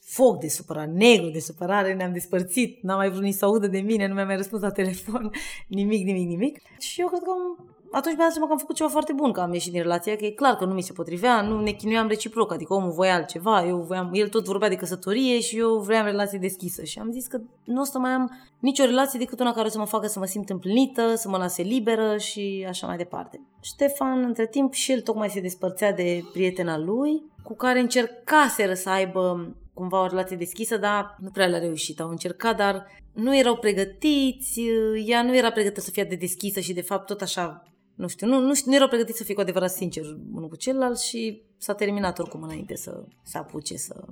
[0.00, 3.80] foc de supărare, negru de supărare, ne-am despărțit, n-am mai vrut nici să audă de
[3.80, 5.30] mine, nu mi-a mai răspuns la telefon,
[5.68, 6.60] nimic, nimic, nimic.
[6.78, 9.32] Și eu cred că am atunci mi-am dat seama că am făcut ceva foarte bun,
[9.32, 11.70] că am ieșit din relația, că e clar că nu mi se potrivea, nu ne
[11.70, 15.78] chinuiam reciproc, adică omul voia altceva, eu voiam, el tot vorbea de căsătorie și eu
[15.78, 19.40] vreau relație deschisă și am zis că nu o să mai am nicio relație decât
[19.40, 22.86] una care să mă facă să mă simt împlinită, să mă lase liberă și așa
[22.86, 23.40] mai departe.
[23.60, 28.90] Ștefan, între timp, și el tocmai se despărțea de prietena lui, cu care încercaseră să
[28.90, 32.00] aibă cumva o relație deschisă, dar nu prea le-a reușit.
[32.00, 34.60] Au încercat, dar nu erau pregătiți,
[35.06, 37.62] ea nu era pregătită să fie de deschisă și de fapt tot așa
[37.98, 40.56] nu știu, nu, nu, știu, nu erau pregătiți să fie cu adevărat sincer unul cu
[40.56, 44.04] celălalt și s-a terminat oricum înainte să se apuce să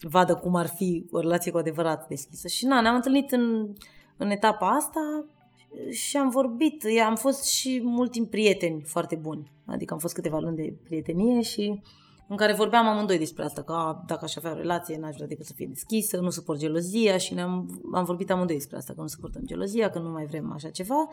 [0.00, 2.48] vadă cum ar fi o relație cu adevărat deschisă.
[2.48, 3.72] Și na, ne-am întâlnit în,
[4.16, 5.24] în etapa asta
[5.90, 9.52] și am vorbit, am fost și mult timp prieteni foarte buni.
[9.66, 11.82] Adică am fost câteva luni de prietenie și
[12.28, 15.26] în care vorbeam amândoi despre asta, că a, dacă aș avea o relație, n-aș vrea
[15.26, 19.00] decât să fie deschisă, nu suport gelozia și ne-am am vorbit amândoi despre asta, că
[19.00, 21.08] nu suportăm gelozia, că nu mai vrem așa ceva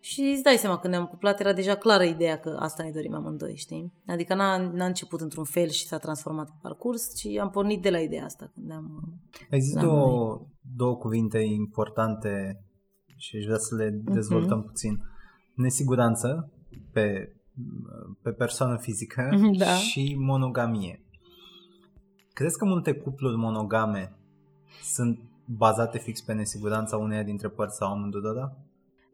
[0.00, 3.14] Și îți dai seama, când ne-am cuplat, era deja clară ideea că asta ne dorim
[3.14, 3.92] amândoi, știi?
[4.06, 7.90] Adică n-a, n-a început într-un fel și s-a transformat în parcurs, ci am pornit de
[7.90, 9.18] la ideea asta când ne-am...
[9.50, 12.62] Există două, două cuvinte importante
[13.16, 14.12] și aș vrea să le mhm.
[14.12, 14.66] dezvoltăm uh-huh.
[14.66, 15.02] puțin.
[15.54, 16.52] Nesiguranță
[16.92, 17.32] pe,
[18.22, 19.74] pe persoană fizică da.
[19.74, 21.02] și monogamie.
[22.32, 24.16] Crezi că multe cupluri monogame
[24.82, 28.56] sunt bazate fix pe nesiguranța uneia dintre părți sau amândurora?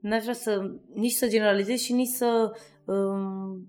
[0.05, 2.53] N-aș vrea să, nici să generalizez și nici să,
[2.85, 3.69] um,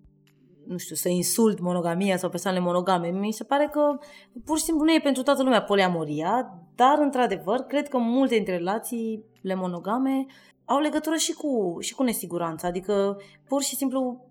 [0.68, 3.10] nu știu, să insult monogamia sau persoanele monogame.
[3.10, 3.98] Mi se pare că
[4.46, 8.58] pur și simplu nu e pentru toată lumea poliamoria, dar, într-adevăr, cred că multe dintre
[8.58, 10.26] relațiile monogame
[10.66, 12.68] au legătură și cu, și cu nesiguranța.
[12.68, 13.18] Adică,
[13.48, 14.26] pur și simplu,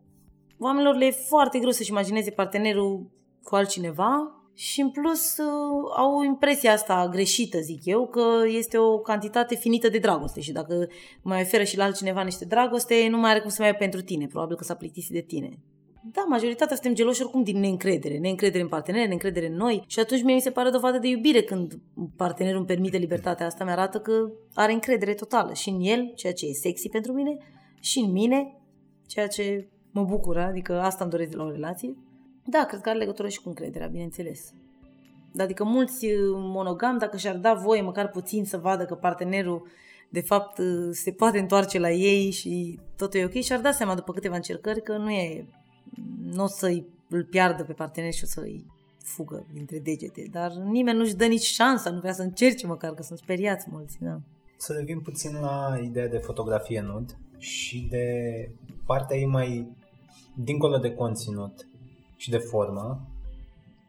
[0.59, 3.11] oamenilor le e foarte greu să-și imagineze partenerul
[3.43, 8.99] cu altcineva și în plus uh, au impresia asta greșită, zic eu, că este o
[8.99, 10.89] cantitate finită de dragoste și dacă
[11.23, 14.01] mai oferă și la altcineva niște dragoste, nu mai are cum să mai aibă pentru
[14.01, 15.59] tine, probabil că s-a plictisit de tine.
[16.13, 20.23] Da, majoritatea suntem geloși oricum din neîncredere, neîncredere în partener, neîncredere în noi și atunci
[20.23, 21.79] mie mi se pare o dovadă de iubire când
[22.17, 26.47] partenerul îmi permite libertatea asta, mi-arată că are încredere totală și în el, ceea ce
[26.47, 27.37] e sexy pentru mine,
[27.81, 28.61] și în mine,
[29.07, 31.95] ceea ce mă bucură, adică asta îmi doresc de la o relație
[32.45, 34.53] da, cred că are legătură și cu încrederea, bineînțeles.
[35.39, 39.67] Adică mulți uh, monogami, dacă și-ar da voie măcar puțin să vadă că partenerul
[40.09, 43.95] de fapt uh, se poate întoarce la ei și totul e ok și-ar da seama
[43.95, 45.47] după câteva încercări că nu e,
[46.23, 48.67] nu o să-i îl piardă pe partener și o să-i
[48.99, 53.03] fugă dintre degete, dar nimeni nu-și dă nici șansa, nu vrea să încerce măcar, că
[53.03, 54.21] sunt speriați mulți, da.
[54.57, 58.07] Să revin puțin la ideea de fotografie nud și de
[58.87, 59.69] partea ei mai
[60.35, 61.69] dincolo de conținut
[62.25, 63.09] și de formă,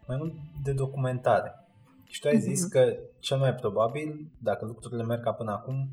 [0.07, 1.53] mai mult de documentare.
[2.03, 2.71] Și tu ai zis mm-hmm.
[2.71, 5.89] că cel mai probabil, dacă lucrurile merg ca până acum,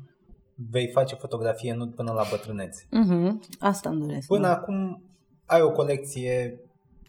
[0.69, 2.83] vei face fotografie nu până la bătrânețe.
[2.85, 3.57] Mm-hmm.
[3.59, 4.27] Asta îmi doresc.
[4.27, 4.53] Până da.
[4.53, 5.03] acum
[5.45, 6.59] ai o colecție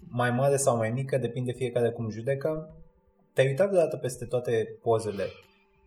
[0.09, 2.75] mai mare sau mai mică, depinde fiecare cum judecă.
[3.33, 5.25] Te-ai uitat vreodată peste toate pozele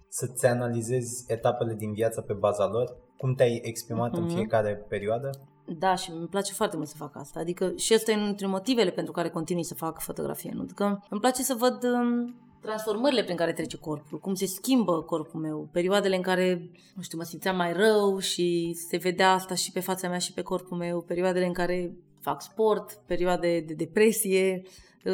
[0.10, 2.95] să-ți analizezi etapele din viață pe baza lor?
[3.17, 4.21] Cum te-ai exprimat mm-hmm.
[4.21, 5.29] în fiecare perioadă?
[5.67, 7.39] Da, și îmi place foarte mult să fac asta.
[7.39, 10.51] Adică și asta e unul dintre motivele pentru care continui să fac fotografie.
[10.53, 10.62] Nu?
[10.62, 15.39] Adică îmi place să văd um, transformările prin care trece corpul, cum se schimbă corpul
[15.39, 19.71] meu, perioadele în care, nu știu, mă simțeam mai rău și se vedea asta și
[19.71, 24.62] pe fața mea și pe corpul meu, perioadele în care fac sport, perioade de depresie,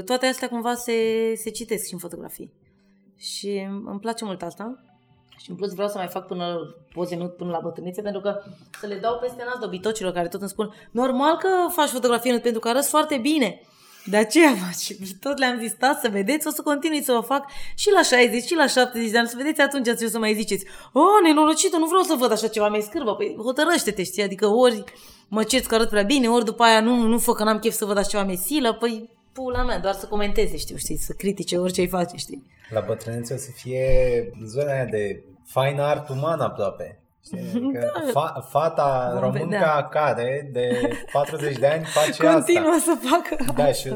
[0.06, 0.94] toate astea cumva se,
[1.36, 2.52] se citesc și în fotografii.
[3.16, 4.84] Și îmi place mult asta.
[5.38, 8.42] Și în plus vreau să mai fac până poze nu până la bătrânețe, pentru că
[8.80, 12.60] să le dau peste nas dobitocilor care tot îmi spun normal că faci fotografie pentru
[12.60, 13.62] că arăți foarte bine.
[14.06, 15.06] De aceea faci.
[15.06, 18.02] Și tot le-am zis, stați să vedeți, o să continui să o fac și la
[18.02, 21.04] 60 și la 70 de ani, să vedeți atunci ați o să mai ziceți, oh,
[21.24, 23.16] nenorocită, nu vreau să văd așa ceva, mai scârbă.
[23.16, 24.84] Păi hotărăște-te, știi, adică ori
[25.28, 27.74] mă cerți că arăt prea bine, ori după aia nu, nu fă că n-am chef
[27.74, 31.58] să văd așa ceva mesilă, păi pula mea, doar să comenteze, știu, știi, să critique
[31.58, 32.52] orice îi face, știi.
[32.70, 33.86] La bătrânețe o să fie
[34.46, 36.98] zona aia de fine art uman aproape.
[37.32, 38.22] Adică da.
[38.22, 42.98] fa- fata românca care de 40 de ani face Continuă asta.
[43.02, 43.94] să facă Da, și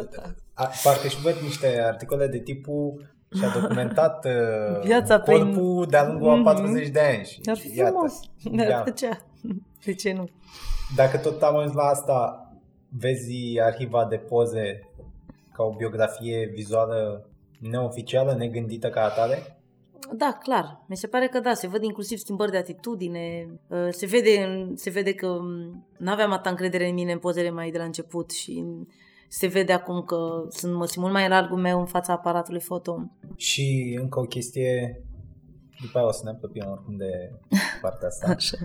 [0.53, 5.89] a, parcă și văd niște articole de tipul și-a documentat uh, Viața corpul prin...
[5.89, 6.47] de-a lungul mm-hmm.
[6.47, 7.25] a 40 de ani.
[7.25, 8.19] Și, Ar fi iată, frumos.
[8.67, 8.83] Da,
[9.85, 10.29] De ce nu?
[10.95, 12.47] Dacă tot am ajuns la asta,
[12.89, 14.86] vezi arhiva de poze
[15.57, 19.61] ca o biografie vizuală neoficială, negândită ca atare?
[20.13, 20.83] Da, clar.
[20.87, 24.89] Mi se pare că da, se văd inclusiv schimbări de atitudine, uh, se vede, se
[24.89, 28.31] vede că um, nu aveam atâta încredere în mine în pozele mai de la început
[28.31, 28.63] și
[29.27, 33.11] se vede acum că sunt mă simt mult mai largul meu în fața aparatului foto.
[33.35, 35.01] Și încă o chestie,
[35.81, 37.31] după aia o să ne apropiem oricum de
[37.81, 38.57] partea asta, Așa.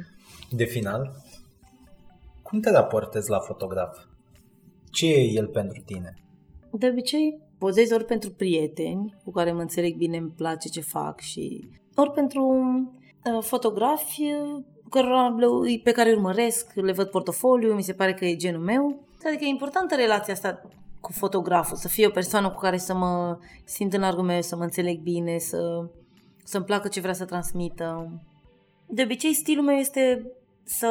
[0.51, 1.11] de final.
[2.43, 3.99] Cum te raportezi la fotograf?
[4.91, 6.22] Ce e el pentru tine?
[6.75, 11.21] De obicei, pozez ori pentru prieteni cu care mă înțeleg bine, îmi place ce fac
[11.21, 12.45] și ori pentru
[13.25, 18.37] uh, fotografi uh, pe care îi urmăresc, le văd portofoliu, mi se pare că e
[18.37, 19.01] genul meu.
[19.27, 20.63] Adică e importantă relația asta
[21.01, 24.57] cu fotograful, să fie o persoană cu care să mă simt în largul meu, să
[24.57, 25.89] mă înțeleg bine, să,
[26.45, 28.11] să-mi placă ce vrea să transmită.
[28.87, 30.33] De obicei, stilul meu este
[30.65, 30.89] să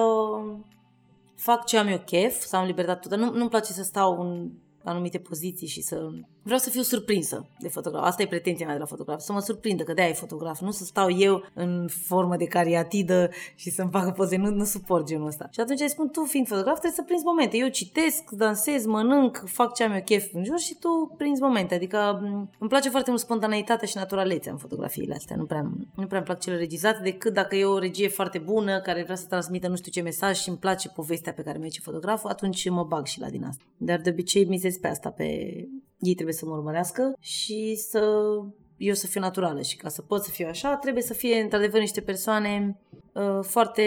[1.35, 3.25] fac ce am eu chef, să am libertate totală.
[3.25, 4.51] Nu, nu-mi place să stau în
[4.83, 6.09] anumite poziții și să...
[6.43, 8.03] Vreau să fiu surprinsă de fotograf.
[8.05, 9.19] Asta e pretenția mea de la fotograf.
[9.19, 10.59] Să mă surprindă că de-aia e fotograf.
[10.59, 14.37] Nu să stau eu în formă de cariatidă și să-mi facă poze.
[14.37, 15.47] Nu, nu suport genul ăsta.
[15.51, 17.57] Și atunci îi spun, tu fiind fotograf trebuie să prinzi momente.
[17.57, 21.75] Eu citesc, dansez, mănânc, fac ce am eu chef în jur și tu prinzi momente.
[21.75, 22.19] Adică
[22.57, 25.35] îmi place foarte mult spontaneitatea și naturalețea în fotografiile astea.
[25.35, 25.61] Nu prea,
[25.95, 29.15] nu prea îmi plac cele regizate decât dacă e o regie foarte bună care vrea
[29.15, 32.69] să transmită nu știu ce mesaj și îmi place povestea pe care mi-o fotograful, atunci
[32.69, 33.63] mă bag și la din asta.
[33.77, 35.25] Dar de obicei mizez pe asta, pe
[36.01, 38.01] ei trebuie să mă urmărească și să
[38.77, 41.79] eu să fiu naturală și ca să pot să fiu așa, trebuie să fie într-adevăr
[41.79, 42.79] niște persoane
[43.13, 43.83] uh, foarte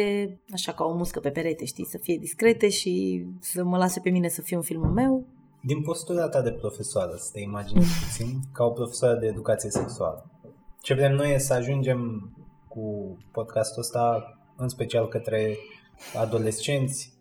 [0.52, 4.10] așa ca o muscă pe perete, știi, să fie discrete și să mă lase pe
[4.10, 5.26] mine să fiu un filmul meu.
[5.62, 10.30] Din postura ta de profesoară, să te imaginezi puțin, ca o profesoară de educație sexuală.
[10.80, 12.30] Ce vrem noi e să ajungem
[12.68, 14.24] cu podcastul ăsta,
[14.56, 15.56] în special către
[16.20, 17.12] adolescenți,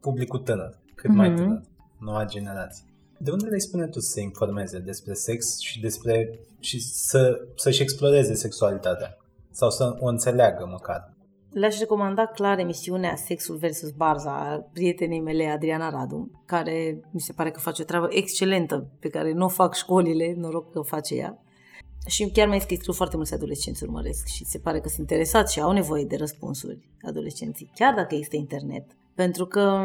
[0.00, 1.14] publicul tânăr, cât mm-hmm.
[1.14, 1.36] mai mhm.
[1.36, 1.60] tânăr,
[1.98, 2.84] noua generație.
[3.18, 7.82] De unde le spune tu să se informeze despre sex și despre și să, să-și
[7.82, 9.16] exploreze sexualitatea?
[9.50, 11.14] Sau să o înțeleagă măcar?
[11.50, 13.90] Le-aș recomanda clar emisiunea Sexul vs.
[13.90, 18.90] Barza a prietenei mele Adriana Radu, care mi se pare că face o treabă excelentă
[19.00, 21.38] pe care nu o fac școlile, noroc că o face ea.
[22.06, 25.60] Și chiar mai scris foarte mulți adolescenți urmăresc și se pare că sunt interesați și
[25.60, 28.84] au nevoie de răspunsuri adolescenții, chiar dacă este internet.
[29.14, 29.80] Pentru că,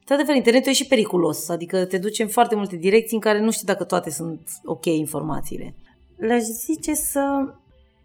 [0.00, 3.50] într-adevăr, internetul e și periculos, adică te duce în foarte multe direcții în care nu
[3.50, 5.74] știi dacă toate sunt ok informațiile.
[6.16, 7.54] Le-aș zice să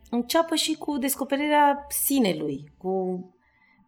[0.10, 3.20] înceapă și cu descoperirea sinelui, cu,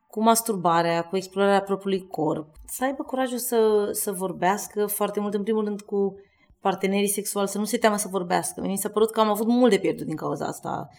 [0.08, 5.44] cu masturbarea, cu explorarea propriului corp, să aibă curajul să, să vorbească foarte mult, în
[5.44, 6.16] primul rând, cu
[6.62, 8.62] partenerii sexuali, să nu se teamă să vorbească.
[8.62, 10.98] Mi s-a părut că am avut mult de pierdut din cauza asta uh,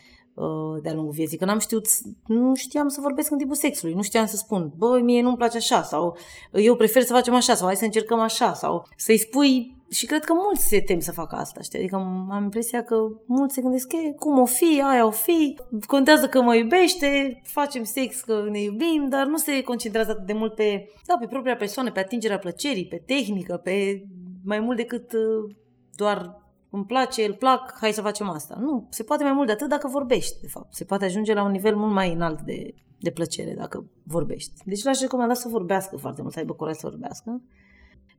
[0.82, 1.86] de-a lungul vieții, că n-am știut,
[2.26, 5.56] nu știam să vorbesc în timpul sexului, nu știam să spun, băi, mie nu-mi place
[5.56, 6.16] așa, sau
[6.52, 10.24] eu prefer să facem așa, sau hai să încercăm așa, sau să-i spui și cred
[10.24, 11.78] că mulți se tem să facă asta, știi?
[11.78, 11.96] Adică
[12.30, 12.96] am impresia că
[13.26, 17.84] mulți se gândesc, că cum o fi, aia o fi, contează că mă iubește, facem
[17.84, 21.56] sex că ne iubim, dar nu se concentrează atât de mult pe, da, pe propria
[21.56, 24.02] persoană, pe atingerea plăcerii, pe tehnică, pe
[24.44, 25.54] mai mult decât uh,
[25.94, 28.56] doar îmi place, îl plac, hai să facem asta.
[28.60, 30.74] Nu, se poate mai mult de atât dacă vorbești, de fapt.
[30.74, 34.52] Se poate ajunge la un nivel mult mai înalt de, de plăcere dacă vorbești.
[34.64, 37.42] Deci l-aș recomanda să vorbească foarte mult, să aibă curaj să vorbească.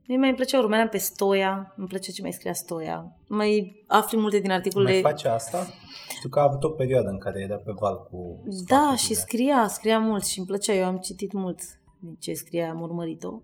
[0.06, 3.16] Mie mai îmi plăcea, urmăream pe Stoia, îmi plăcea ce mai scria Stoia.
[3.28, 4.92] Mai afli multe din articolele...
[4.92, 5.66] Mai face asta?
[6.08, 8.42] Știu că a avut o perioadă în care era pe val cu...
[8.66, 10.72] Da, și scria, scria mult și îmi plăcea.
[10.72, 11.60] Eu am citit mult
[12.18, 13.40] ce scria, am urmărit-o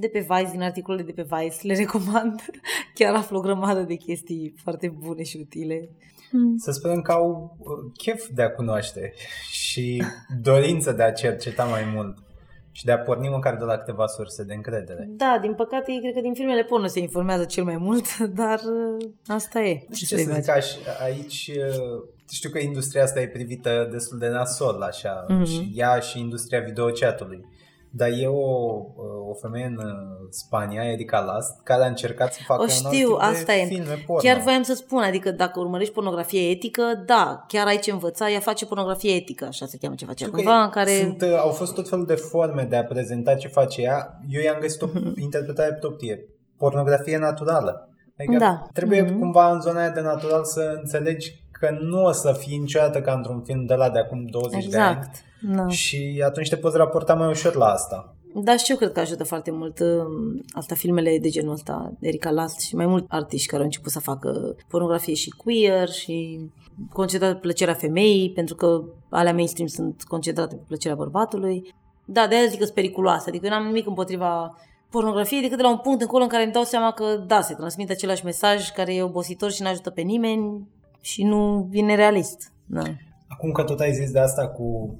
[0.00, 2.40] de pe Vice, din articolele de pe Vice, le recomand.
[2.94, 5.90] Chiar aflu o grămadă de chestii foarte bune și utile.
[6.30, 6.56] Hmm.
[6.56, 9.12] Să sperăm că au uh, chef de a cunoaște
[9.66, 10.02] și
[10.42, 12.18] dorință de a cerceta mai mult
[12.72, 15.08] și de a porni măcar de la câteva surse de încredere.
[15.08, 19.08] Da, din păcate, cred că din filmele porno se informează cel mai mult, dar uh,
[19.26, 19.78] asta e.
[19.94, 20.50] Ce, ce să zic,
[21.02, 25.46] aici uh, știu că industria asta e privită destul de nasol, așa, mm-hmm.
[25.46, 27.46] și ea și industria videochatului
[27.90, 28.76] dar e o,
[29.28, 29.78] o femeie în
[30.30, 33.64] Spania, Erika Last, care a încercat să facă o știu, un asta de e.
[33.64, 34.22] filme porno.
[34.22, 38.40] Chiar voiam să spun, adică dacă urmărești pornografie etică, da, chiar ai ce învăța, ea
[38.40, 40.90] face pornografie etică, așa se cheamă ce face Știu cumva, în care...
[40.90, 44.20] Sunt, uh, au fost tot felul de forme de a prezenta ce face ea.
[44.28, 45.20] Eu i-am găsit o mhm.
[45.20, 46.24] interpretare proprie.
[46.56, 47.88] Pornografie naturală.
[48.18, 48.66] Adică da.
[48.72, 49.18] trebuie mm-hmm.
[49.18, 53.12] cumva în zona aia de natural să înțelegi că nu o să fii niciodată ca
[53.12, 54.72] într-un film de la de acum 20 exact.
[54.72, 55.10] de ani.
[55.40, 55.68] No.
[55.68, 58.12] Și atunci te poți raporta mai ușor la asta.
[58.34, 62.30] Da, și eu cred că ajută foarte mult uh, asta filmele de genul ăsta, Erika
[62.30, 66.40] Last și mai mulți artiști care au început să facă pornografie și queer și
[66.92, 71.74] concentrat pe plăcerea femeii, pentru că alea mainstream sunt concentrate pe plăcerea bărbatului.
[72.04, 74.56] Da, de aia zic că sunt periculoase, adică n-am nimic împotriva
[74.90, 77.54] pornografiei decât de la un punct încolo în care îmi dau seama că da, se
[77.54, 80.68] transmite același mesaj care e obositor și nu ajută pe nimeni
[81.00, 82.52] și nu vine realist.
[82.66, 82.82] Da.
[83.28, 84.98] Acum că tot ai zis de asta cu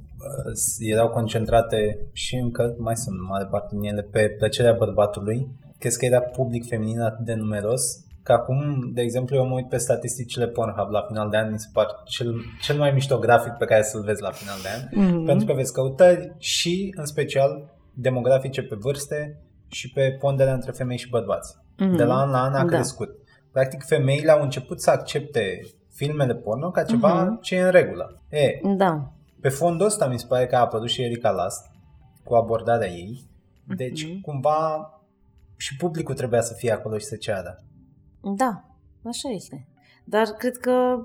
[0.78, 5.48] erau concentrate și încă mai sunt mare parte din ele pe plăcerea bărbatului.
[5.78, 7.83] Crezi că era public feminin atât de numeros
[8.28, 11.59] că acum, de exemplu, eu mă uit pe statisticile Pornhub la final de an, mi
[11.59, 14.83] se pare cel, cel mai mișto grafic pe care să-l vezi la final de an,
[14.88, 15.26] mm-hmm.
[15.26, 20.98] pentru că vezi căutări și, în special, demografice pe vârste și pe ponderea între femei
[20.98, 21.57] și bărbați.
[21.57, 21.96] Mm-hmm.
[21.96, 22.64] De la an la an a da.
[22.64, 23.11] crescut.
[23.52, 25.61] Practic, femeile au început să accepte
[25.92, 27.40] filmele porno ca ceva mm-hmm.
[27.40, 28.22] ce e în regulă.
[28.28, 29.12] E, da.
[29.40, 31.66] Pe fondul ăsta mi se pare că a apărut și Erika Last
[32.24, 33.27] cu abordarea ei.
[33.77, 34.20] Deci, mm-hmm.
[34.22, 34.92] cumva,
[35.57, 37.64] și publicul trebuia să fie acolo și să ceară.
[38.37, 38.64] Da,
[39.05, 39.66] așa este.
[40.05, 41.05] Dar cred că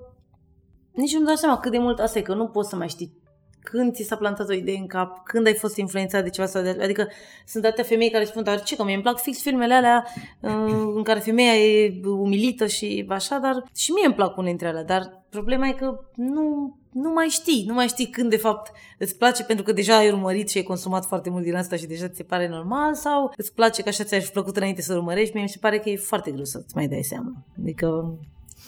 [0.91, 3.21] nici nu-mi dau seama cât de mult asta e, că nu poți să mai știi
[3.63, 6.61] când ți s-a plantat o idee în cap, când ai fost influențat de ceva sau
[6.61, 6.77] de...
[6.81, 7.07] Adică
[7.45, 10.05] sunt atâtea femei care spun, dar ce, că mie îmi plac fix filmele alea
[10.41, 14.67] uh, în care femeia e umilită și așa, dar și mie îmi plac unele dintre
[14.67, 18.71] alea, dar problema e că nu, nu mai știi, nu mai știi când de fapt
[18.97, 21.85] îți place pentru că deja ai urmărit și ai consumat foarte mult din asta și
[21.85, 24.95] deja ți se pare normal sau îți place că așa ți-ar fi plăcut înainte să
[24.95, 27.45] urmărești, mie mi se pare că e foarte greu să-ți mai dai seama.
[27.59, 28.17] Adică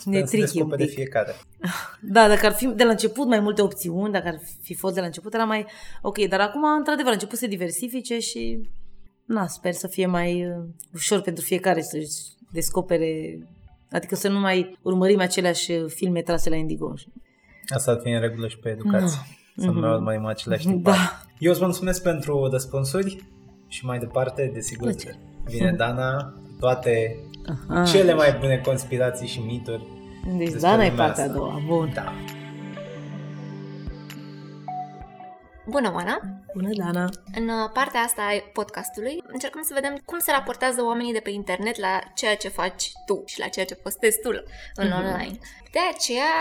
[0.05, 0.89] ne tricky un pic.
[0.89, 1.35] fiecare.
[2.01, 4.99] Da, dacă ar fi de la început mai multe opțiuni, dacă ar fi fost de
[4.99, 5.65] la început, era mai
[6.01, 6.27] ok.
[6.27, 8.69] Dar acum, într-adevăr, a început să se diversifice și
[9.25, 10.63] na, sper să fie mai uh,
[10.93, 13.39] ușor pentru fiecare să-și descopere,
[13.91, 16.93] adică să nu mai urmărim aceleași uh, filme trase la Indigo.
[17.67, 19.19] Asta ar fi în regulă și pe educație.
[19.55, 19.63] No.
[19.63, 20.03] Să nu mm-hmm.
[20.03, 20.97] mai mai aceleași tipare.
[20.97, 21.21] Da.
[21.39, 23.23] Eu îți mulțumesc pentru răspunsuri
[23.67, 24.93] și mai departe, desigur,
[25.43, 27.15] vine Dana, toate
[27.45, 27.83] Aha.
[27.83, 29.95] cele mai bune conspirații și mituri
[30.27, 31.61] deci Dana e partea a doua.
[31.67, 31.91] Bun.
[31.93, 32.13] Da.
[35.69, 36.19] Bună, Oana!
[36.55, 37.09] Bună, Dana!
[37.37, 41.29] În uh, partea asta a podcastului încercăm să vedem cum se raportează oamenii de pe
[41.29, 44.29] internet la ceea ce faci tu și la ceea ce postezi tu
[44.75, 44.97] în mm-hmm.
[44.97, 45.37] online.
[45.71, 46.33] De aceea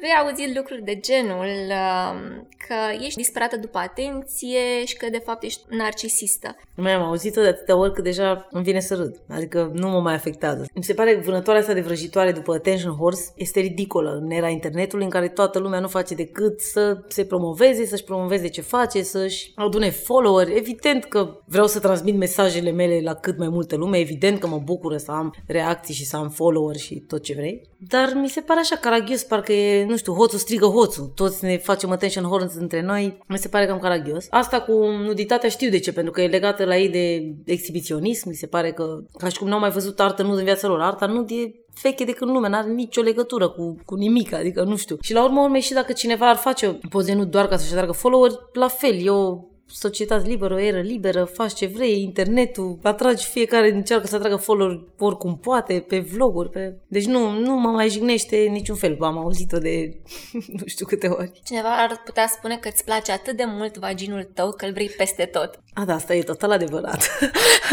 [0.00, 5.42] vei auzi lucruri de genul um, că ești disperată după atenție și că de fapt
[5.42, 6.56] ești narcisistă.
[6.74, 9.20] Nu mai am auzit-o de atâtea ori că deja îmi vine să râd.
[9.28, 10.66] Adică nu mă mai afectează.
[10.74, 14.48] Mi se pare că vânătoarea asta de vrăjitoare după attention horse este ridicolă în era
[14.48, 19.02] internetului în care toată lumea nu face decât să se promoveze, să-și promoveze ce face,
[19.18, 20.48] să-și adune follower.
[20.48, 24.60] Evident că vreau să transmit mesajele mele la cât mai multă lume, evident că mă
[24.64, 27.68] bucură să am reacții și să am follower și tot ce vrei.
[27.78, 31.12] Dar mi se pare așa caragios, parcă e, nu știu, hoțul strigă hoțul.
[31.14, 33.18] Toți ne facem attention horns între noi.
[33.28, 34.26] Mi se pare cam caragios.
[34.30, 38.28] Asta cu nuditatea știu de ce, pentru că e legată la ei de exhibiționism.
[38.28, 40.80] Mi se pare că, ca și cum n-au mai văzut artă nud în viața lor.
[40.80, 44.76] Arta nu e veche de când lume, n-are nicio legătură cu, cu nimic, adică nu
[44.76, 44.96] știu.
[45.00, 47.92] Și la urmă urmei și dacă cineva ar face poze nu doar ca să-și atragă
[47.92, 53.74] follower, la fel, eu societate liberă, o eră liberă, faci ce vrei, internetul, atragi fiecare,
[53.74, 56.76] încearcă să atragă follower oricum poate, pe vloguri, pe...
[56.86, 60.00] Deci nu, nu mă mai jignește niciun fel, am auzit-o de
[60.58, 61.40] nu știu câte ori.
[61.44, 64.88] Cineva ar putea spune că îți place atât de mult vaginul tău că îl vrei
[64.88, 65.58] peste tot.
[65.72, 67.18] A, da, asta e total adevărat.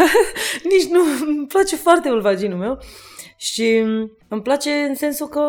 [0.72, 2.78] Nici nu, îmi place foarte mult vaginul meu
[3.36, 3.76] și
[4.28, 5.42] îmi place în sensul că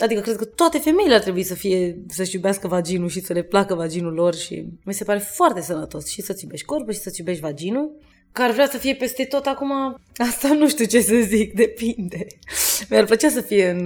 [0.00, 3.42] Adică cred că toate femeile ar trebui să fie, să-și iubească vaginul și să le
[3.42, 7.20] placă vaginul lor și mi se pare foarte sănătos și să-ți iubești corpul și să-ți
[7.20, 7.90] iubești vaginul.
[8.32, 9.70] Că ar vrea să fie peste tot acum,
[10.16, 12.26] asta nu știu ce să zic, depinde.
[12.90, 13.84] Mi-ar plăcea să fie în,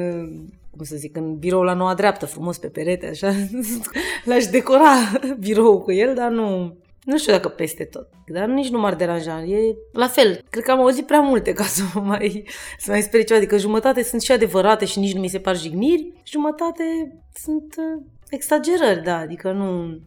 [0.70, 3.34] cum să zic, în birou la noua dreaptă, frumos pe perete, așa.
[4.24, 4.92] L-aș decora
[5.38, 9.42] biroul cu el, dar nu, nu știu dacă peste tot, dar nici nu m-ar deranja.
[9.42, 10.40] E la fel.
[10.50, 12.44] Cred că am auzit prea multe ca să mă mai,
[12.78, 13.38] să mai sperie ceva.
[13.38, 16.84] Adică jumătate sunt și adevărate și nici nu mi se par jigniri, jumătate
[17.34, 19.16] sunt uh, exagerări, da.
[19.16, 19.98] Adică nu...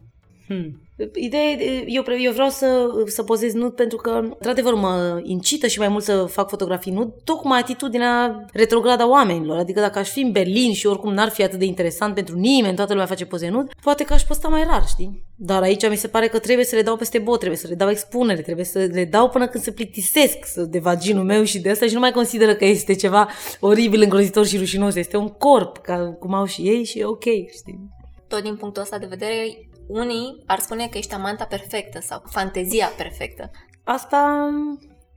[0.46, 0.87] Hmm.
[1.14, 1.50] Ideea
[1.86, 6.04] eu, eu vreau să, să pozez nud pentru că, într-adevăr, mă incită și mai mult
[6.04, 9.58] să fac fotografii nud, tocmai atitudinea retrograda oamenilor.
[9.58, 12.76] Adică dacă aș fi în Berlin și oricum n-ar fi atât de interesant pentru nimeni,
[12.76, 15.24] toată lumea face poze nud, poate că aș posta mai rar, știi?
[15.36, 17.74] Dar aici mi se pare că trebuie să le dau peste bot, trebuie să le
[17.74, 21.70] dau expunere, trebuie să le dau până când se plictisesc de vaginul meu și de
[21.70, 23.28] asta și nu mai consideră că este ceva
[23.60, 24.94] oribil, îngrozitor și rușinos.
[24.94, 27.24] Este un corp, ca cum au și ei și e ok,
[27.58, 27.96] știi?
[28.28, 32.92] Tot din punctul ăsta de vedere, unii ar spune că ești amanta perfectă sau fantezia
[32.96, 33.50] perfectă.
[33.84, 34.50] Asta,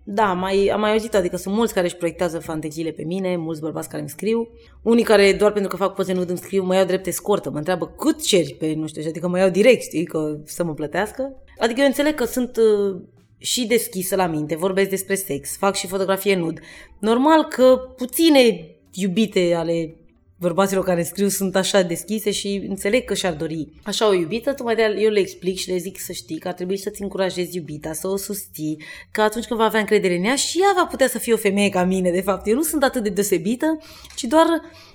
[0.04, 3.62] da, mai, am mai auzit, adică sunt mulți care își proiectează fanteziile pe mine, mulți
[3.62, 4.48] bărbați care îmi scriu,
[4.84, 7.58] unii care doar pentru că fac poze nu îmi scriu, mă iau drept escortă, mă
[7.58, 11.44] întreabă cât ceri pe, nu știu, adică mă iau direct, știi, că să mă plătească.
[11.60, 13.02] Adică eu înțeleg că sunt uh,
[13.38, 16.60] și deschisă la minte, vorbesc despre sex, fac și fotografie nud.
[17.00, 19.96] Normal că puține iubite ale
[20.42, 24.76] bărbaților care scriu sunt așa deschise și înțeleg că și-ar dori așa o iubită, tocmai
[24.76, 27.94] de eu le explic și le zic să știi că ar trebui să-ți încurajezi iubita,
[27.94, 28.78] să o susții,
[29.12, 31.38] că atunci când va avea încredere în ea și ea va putea să fie o
[31.38, 32.48] femeie ca mine, de fapt.
[32.48, 33.80] Eu nu sunt atât de deosebită,
[34.16, 34.48] ci doar,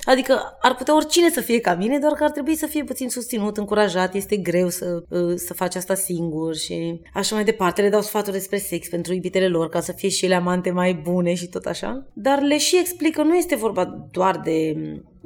[0.07, 3.09] adică ar putea oricine să fie ca mine, doar că ar trebui să fie puțin
[3.09, 7.83] susținut, încurajat, este greu să, uh, să faci asta singur și așa mai departe.
[7.83, 10.95] Le dau sfaturi despre sex pentru iubitele lor, ca să fie și ele amante mai
[10.95, 12.07] bune și tot așa.
[12.13, 14.75] Dar le și explic că nu este vorba doar de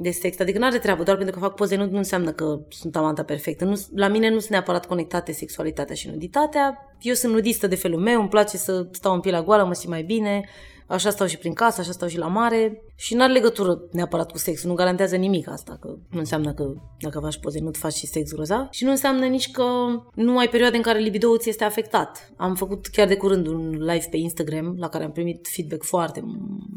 [0.01, 0.39] de sex.
[0.39, 3.23] Adică nu are treabă, doar pentru că fac poze nu, nu înseamnă că sunt amanta
[3.23, 3.65] perfectă.
[3.65, 6.95] Nu, la mine nu sunt neapărat conectate sexualitatea și nuditatea.
[7.01, 9.91] Eu sunt nudistă de felul meu, îmi place să stau în pielea goală, mă simt
[9.91, 10.49] mai bine,
[10.87, 14.31] așa stau și prin casă, așa stau și la mare și nu are legătură neapărat
[14.31, 17.93] cu sex, nu garantează nimic asta, că nu înseamnă că dacă faci poze nu faci
[17.93, 19.63] și sex grozav și nu înseamnă nici că
[20.13, 22.33] nu ai perioade în care libido ți este afectat.
[22.37, 26.23] Am făcut chiar de curând un live pe Instagram la care am primit feedback foarte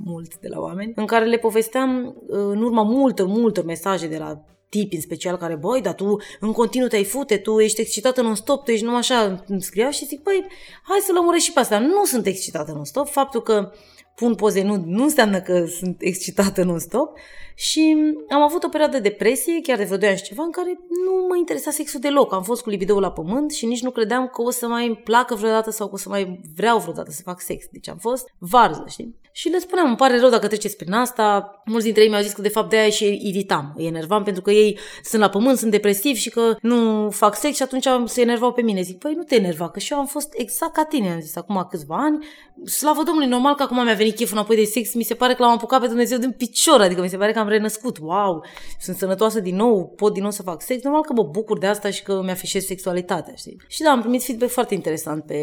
[0.05, 4.45] mult de la oameni, în care le povesteam în urma multor, multor mesaje de la
[4.69, 8.65] tipi în special care, băi, dar tu în continuu te-ai fute, tu ești excitată non-stop,
[8.65, 10.47] tu ești numai așa, îmi scriau și zic, băi,
[10.83, 11.79] hai să lămuresc și pe asta.
[11.79, 13.73] Nu sunt excitată non-stop, faptul că
[14.15, 17.19] pun poze nu, nu înseamnă că sunt excitată non-stop
[17.55, 17.97] și
[18.29, 20.79] am avut o perioadă de depresie, chiar de vreo 2 ani și ceva, în care
[21.05, 22.33] nu mă interesa sexul deloc.
[22.33, 24.97] Am fost cu libidoul la pământ și nici nu credeam că o să mai îmi
[24.97, 27.65] placă vreodată sau că o să mai vreau vreodată să fac sex.
[27.71, 29.17] Deci am fost varză, știi?
[29.37, 31.51] Și le spuneam, îmi pare rău dacă treceți prin asta.
[31.65, 34.43] Mulți dintre ei mi-au zis că de fapt de aia și iritam, îi enervam pentru
[34.43, 38.21] că ei sunt la pământ, sunt depresivi și că nu fac sex și atunci se
[38.21, 38.83] enervau pe mine.
[38.83, 41.37] Zic, păi nu te enerva, că și eu am fost exact ca tine, am zis,
[41.37, 42.25] acum câțiva ani.
[42.65, 45.43] Slavă Domnului, normal că acum mi-a venit cheful înapoi de sex, mi se pare că
[45.43, 48.45] l-am apucat pe Dumnezeu din picior, adică mi se pare că am renăscut, wow,
[48.81, 50.83] sunt sănătoasă din nou, pot din nou să fac sex.
[50.83, 53.57] Normal că mă bucur de asta și că mi-afișez sexualitatea, știi?
[53.69, 55.37] Și da, am primit feedback foarte interesant pe,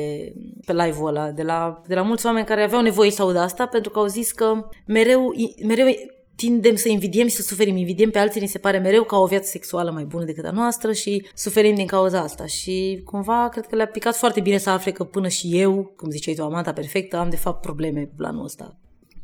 [0.65, 3.65] pe live-ul ăla de la, de la mulți oameni care aveau nevoie să audă asta
[3.81, 5.87] pentru că au zis că mereu, mereu
[6.35, 7.77] tindem să invidiem și să suferim.
[7.77, 10.51] Invidiem pe alții, ni se pare mereu ca o viață sexuală mai bună decât a
[10.51, 12.45] noastră și suferim din cauza asta.
[12.45, 16.09] Și cumva cred că le-a picat foarte bine să afle că până și eu, cum
[16.09, 18.77] ziceai tu, amanta perfectă, am de fapt probleme pe planul ăsta,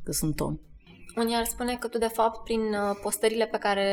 [0.04, 0.58] că sunt om.
[1.16, 3.84] Unii ar spune că tu, de fapt, prin uh, postările pe care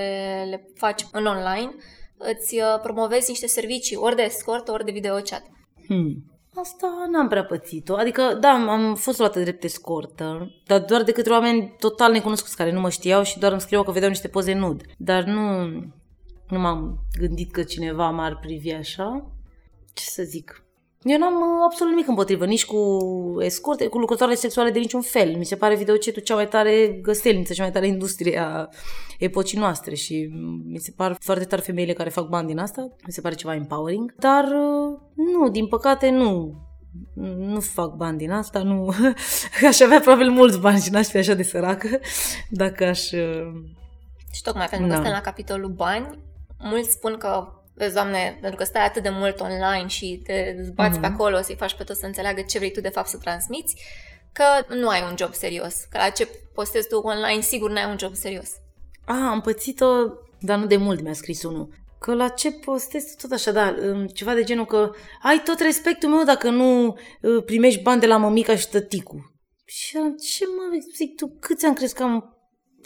[0.51, 1.75] le faci în online,
[2.17, 5.43] îți uh, promovezi niște servicii, ori de escort, ori de video chat.
[5.87, 6.34] Hmm.
[6.55, 7.95] Asta n-am prea pățit-o.
[7.95, 12.73] Adică, da, am fost luată drept escortă, dar doar de către oameni total necunoscuți care
[12.73, 14.83] nu mă știau și doar îmi scriau că vedeau niște poze nud.
[14.99, 15.67] Dar nu,
[16.49, 19.31] nu m-am gândit că cineva m-ar privi așa.
[19.93, 20.64] Ce să zic?
[21.05, 22.99] Eu n-am uh, absolut nimic împotrivă, nici cu
[23.41, 25.37] escorte, cu lucrătoare sexuale de niciun fel.
[25.37, 28.69] Mi se pare videocetul cea mai tare găstelniță, cea mai tare industrie a
[29.19, 30.31] epocii noastre și
[30.65, 32.89] mi se par foarte tare femeile care fac bani din asta.
[33.07, 34.15] Mi se pare ceva empowering.
[34.19, 36.55] Dar uh, nu, din păcate nu.
[37.37, 38.93] Nu fac bani din asta, nu.
[39.69, 42.01] aș avea probabil mulți bani și n-aș fi așa de săracă
[42.49, 43.11] dacă aș...
[43.11, 43.53] Uh,
[44.33, 44.95] și tocmai pentru că da.
[44.95, 46.19] suntem la capitolul bani,
[46.59, 50.99] mulți spun că vezi, Doamne, pentru că stai atât de mult online și te zbați
[50.99, 51.01] mm-hmm.
[51.01, 53.77] pe acolo să-i faci pe toți să înțeleagă ce vrei tu de fapt să transmiți,
[54.33, 55.75] că nu ai un job serios.
[55.91, 58.51] Că la ce postezi tu online, sigur n-ai un job serios.
[59.05, 59.87] A, am pățit-o,
[60.41, 61.69] dar nu de mult mi-a scris unul.
[61.99, 63.75] Că la ce postezi tot așa, da,
[64.13, 64.91] ceva de genul că
[65.23, 66.97] ai tot respectul meu dacă nu
[67.45, 69.33] primești bani de la mămica și tăticul.
[69.65, 69.93] Și
[70.33, 72.34] ce mă zic tu, câți ani crezi că am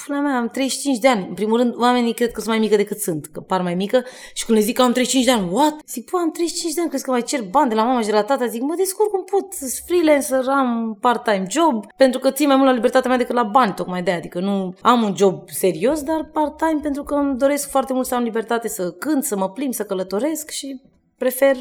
[0.06, 1.26] pula mea, am 35 de ani.
[1.28, 4.02] În primul rând, oamenii cred că sunt mai mică decât sunt, că par mai mică.
[4.34, 5.74] Și când le zic că am 35 de ani, what?
[5.86, 8.06] Zic, bă, am 35 de ani, crezi că mai cer bani de la mama și
[8.06, 8.46] de la tata?
[8.46, 12.68] Zic, mă descurc cum pot, sunt freelancer, am part-time job, pentru că țin mai mult
[12.68, 16.30] la libertatea mea decât la bani, tocmai de Adică nu am un job serios, dar
[16.32, 19.72] part-time pentru că îmi doresc foarte mult să am libertate să cânt, să mă plimb,
[19.72, 20.80] să călătoresc și
[21.18, 21.56] prefer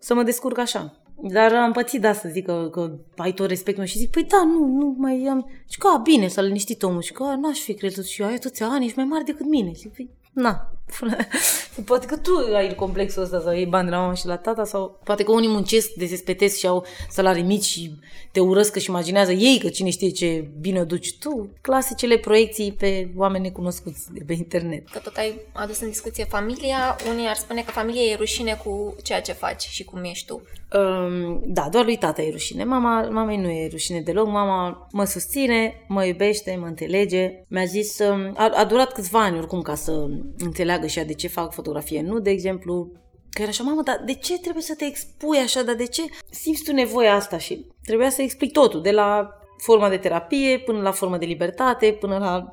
[0.00, 1.01] să mă descurc așa.
[1.24, 4.44] Dar am pățit de asta, zic că, că ai tot respectul și zic, păi da,
[4.44, 5.50] nu, nu mai am...
[5.68, 7.02] Și că, a, bine, s-a liniștit omul.
[7.02, 9.46] Și că, a, n-aș fi crezut și eu, ai toți ani, ești mai mare decât
[9.46, 9.70] mine.
[9.74, 10.72] Zic, păi, na,
[11.84, 14.64] poate că tu ai complexul ăsta sau iei bani de la mama și la tata
[14.64, 17.94] sau poate că unii muncesc, desespetesc și au salarii mici și
[18.32, 21.50] te urăsc și imaginează ei că cine știe ce bine o duci tu.
[21.60, 24.88] Clasicele proiecții pe oameni necunoscuți de pe internet.
[24.88, 28.96] Că tot ai adus în discuție familia, unii ar spune că familia e rușine cu
[29.02, 30.42] ceea ce faci și cum ești tu.
[30.78, 32.64] Um, da, doar lui tata e rușine.
[32.64, 34.26] Mama, mamei nu e rușine deloc.
[34.26, 37.44] Mama mă susține, mă iubește, mă înțelege.
[37.48, 40.06] Mi-a zis, um, a, a durat câțiva ani oricum ca să
[40.38, 42.92] înțeleagă și ea de ce fac fotografie nu, de exemplu,
[43.30, 46.02] că era așa, mamă, dar de ce trebuie să te expui așa, dar de ce
[46.30, 47.38] simți tu nevoia asta?
[47.38, 49.28] Și trebuia să explic totul, de la
[49.58, 52.52] forma de terapie până la forma de libertate, până la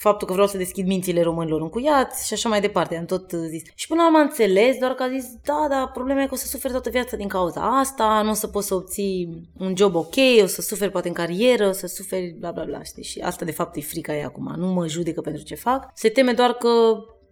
[0.00, 3.62] faptul că vreau să deschid mințile românilor încuiați și așa mai departe, am tot zis.
[3.74, 6.46] Și până am înțeles, doar că a zis, da, da, problema e că o să
[6.46, 10.14] suferi toată viața din cauza asta, nu o să poți să obții un job ok,
[10.42, 13.02] o să suferi poate în carieră, o să suferi bla bla bla, știi?
[13.02, 15.90] Și asta de fapt e frica ei acum, nu mă judecă pentru ce fac.
[15.94, 16.68] Se teme doar că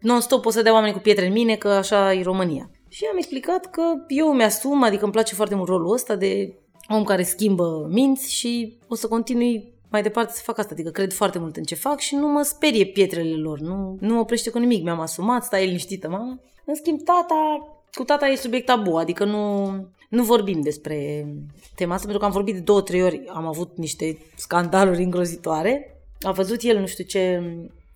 [0.00, 2.70] non-stop o să dea oamenii cu pietre în mine, că așa e România.
[2.88, 6.54] Și am explicat că eu mi-asum, adică îmi place foarte mult rolul ăsta de
[6.88, 11.12] om care schimbă minți și o să continui mai departe să fac asta, adică cred
[11.12, 14.50] foarte mult în ce fac și nu mă sperie pietrele lor, nu, nu mă oprește
[14.50, 16.40] cu nimic, mi-am asumat, stai liniștită, mama.
[16.64, 19.66] În schimb, tata, cu tata e subiect tabu, adică nu,
[20.08, 21.26] nu vorbim despre
[21.74, 26.02] tema asta, pentru că am vorbit de două, trei ori, am avut niște scandaluri îngrozitoare.
[26.20, 27.42] A văzut el nu știu ce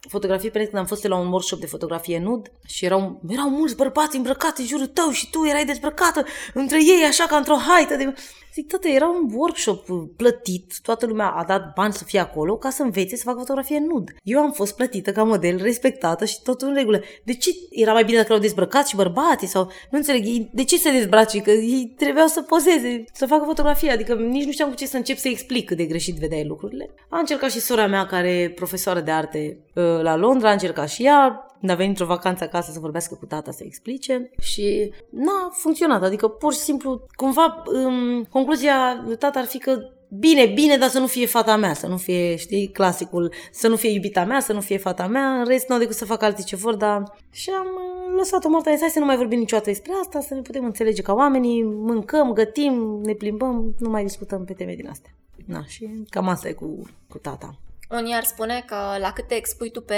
[0.09, 3.77] fotografii pentru când am fost la un workshop de fotografie nud și erau, erau mulți
[3.77, 6.25] bărbați îmbrăcați în jurul tău și tu erai dezbrăcată
[6.55, 8.15] între ei așa ca într-o haită de...
[8.55, 12.71] Zic, tată, era un workshop plătit, toată lumea a dat bani să fie acolo ca
[12.71, 14.11] să învețe să facă fotografie nud.
[14.23, 17.01] Eu am fost plătită ca model, respectată și totul în regulă.
[17.25, 19.65] De ce era mai bine dacă erau dezbrăcați și bărbații sau...
[19.91, 21.41] Nu înțeleg, de ce se dezbrace?
[21.41, 24.97] Că ei trebuiau să pozeze, să facă fotografie, adică nici nu știam cu ce să
[24.97, 26.95] încep să explic cât de greșit vedeai lucrurile.
[27.09, 30.89] A încercat și sora mea, care e profesoară de arte uh, la Londra, a încercat
[30.89, 35.51] și ea, a venit într-o vacanță acasă să vorbească cu tata, să explice și n-a
[35.53, 36.03] funcționat.
[36.03, 39.79] Adică pur și simplu, cumva, în concluzia lui tata ar fi că
[40.19, 43.77] bine, bine, dar să nu fie fata mea, să nu fie, știi, clasicul, să nu
[43.77, 46.23] fie iubita mea, să nu fie fata mea, în rest nu au decât să fac
[46.23, 47.17] alții ce vor, dar...
[47.31, 50.41] Și am uh, lăsat-o Marta, hai să nu mai vorbim niciodată despre asta, să ne
[50.41, 55.11] putem înțelege ca oamenii, mâncăm, gătim, ne plimbăm, nu mai discutăm pe teme din astea.
[55.47, 57.59] Na, și cam asta e cu, cu tata.
[57.91, 59.97] Unii ar spune că la cât te expui tu pe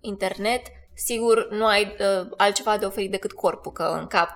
[0.00, 0.62] internet,
[0.96, 4.28] sigur nu ai uh, altceva de oferit decât corpul, că în cap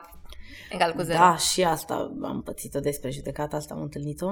[0.71, 1.19] egal cu zero.
[1.19, 4.27] Da, și asta am pățit-o despre judecata asta, am întâlnit-o.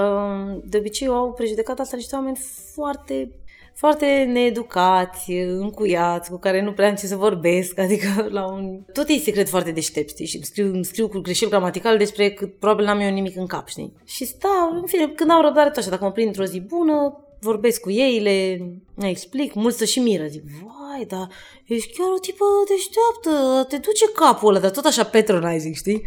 [0.00, 2.38] Um, de obicei au prejudecata asta niște oameni
[2.74, 3.30] foarte
[3.74, 8.80] foarte needucați, încuiați, cu care nu prea am ce să vorbesc, adică la un...
[8.92, 11.96] Tot ei se cred foarte deștepți, știi, și îmi scriu, îmi scriu cu greșeli gramaticale
[11.96, 13.92] despre că probabil n-am eu nimic în cap, știi?
[14.04, 17.24] Și stau, în fine, când au răbdare tot așa, dacă mă prind într-o zi bună,
[17.40, 20.42] vorbesc cu ei, le explic, mulți să și miră, zic,
[20.90, 21.28] vai, dar
[21.64, 26.02] ești chiar o tipă deșteaptă, te duce capul ăla, dar tot așa patronizing, știi?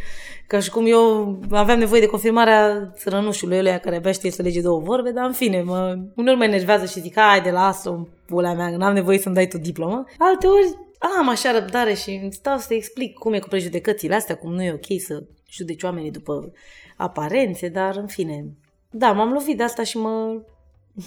[0.48, 4.62] Ca și cum eu aveam nevoie de confirmarea țărănușului ăla care abia știe să lege
[4.62, 8.54] două vorbe, dar în fine, mă, uneori mă enervează și zic, hai de lasă-o, pula
[8.54, 10.04] mea, n-am nevoie să-mi dai tu diplomă.
[10.18, 10.78] Alte ori
[11.18, 14.64] am așa răbdare și îmi stau să explic cum e cu prejudecățile astea, cum nu
[14.64, 16.52] e ok să judeci oamenii după
[16.98, 18.46] aparențe, dar în fine.
[18.90, 20.42] Da, m-am lovit de asta și mă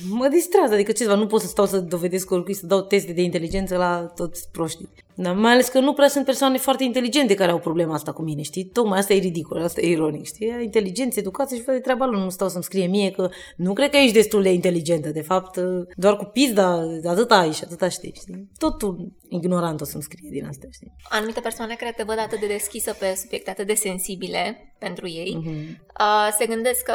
[0.09, 3.23] mă distrează, adică ceva, nu pot să stau să dovedesc oricui, să dau teste de
[3.23, 4.89] inteligență la toți proștii.
[5.17, 8.23] Dar mai ales că nu prea sunt persoane foarte inteligente care au problema asta cu
[8.23, 8.65] mine, știi?
[8.65, 10.55] Tocmai asta e ridicol, asta e ironic, știi?
[10.63, 12.23] Inteligență, educație și de treaba lor.
[12.23, 15.11] Nu stau să-mi scrie mie că nu cred că ești destul de inteligentă.
[15.11, 15.61] De fapt,
[15.95, 18.51] doar cu pizda, atât ai și atât știi, știi?
[18.59, 20.93] Totul ignorant o să-mi scrie din asta, știi?
[21.09, 25.39] Anumite persoane care te văd atât de deschisă pe subiecte atât de sensibile pentru ei,
[25.41, 25.77] mm-hmm.
[26.01, 26.95] uh, se gândesc că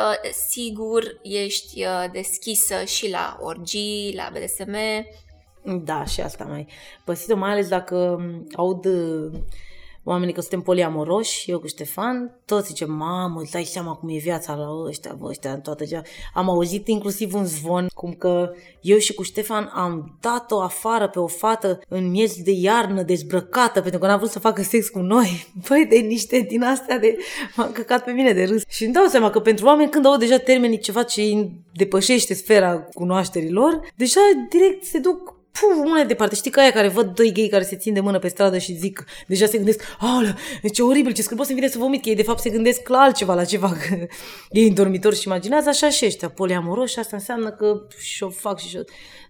[0.49, 4.75] sigur ești uh, deschisă și la orgii, la BDSM,
[5.63, 6.67] da, și asta mai
[7.03, 8.19] păsit mai ales dacă
[8.53, 9.31] aud uh,
[10.03, 14.17] oamenii că suntem poliamoroși, eu cu Ștefan, toți zice, mamă, îți dai seama cum e
[14.17, 16.01] viața la ăștia, bă, ăștia, în toată ziua.
[16.33, 18.51] Am auzit inclusiv un zvon, cum că
[18.81, 23.81] eu și cu Ștefan am dat-o afară pe o fată în miez de iarnă, dezbrăcată,
[23.81, 25.47] pentru că n-a vrut să facă sex cu noi.
[25.67, 27.17] Băi, de niște din astea de...
[27.55, 28.63] m-am căcat pe mine de râs.
[28.67, 32.79] Și îmi dau seama că pentru oameni, când au deja termenii ceva ce depășește sfera
[32.93, 36.35] cunoașterilor, deja direct se duc puf, una departe.
[36.35, 38.73] Știi că aia care văd doi gay care se țin de mână pe stradă și
[38.73, 40.37] zic, deja se gândesc, aolea,
[40.73, 42.99] ce oribil, ce scârbos, îmi vine să vomit, că ei de fapt se gândesc la
[42.99, 44.07] altceva, la ceva, că
[44.49, 48.67] ei în dormitor și imaginează așa și ăștia, poliamoroși, asta înseamnă că și-o fac și
[48.67, 48.81] și-o...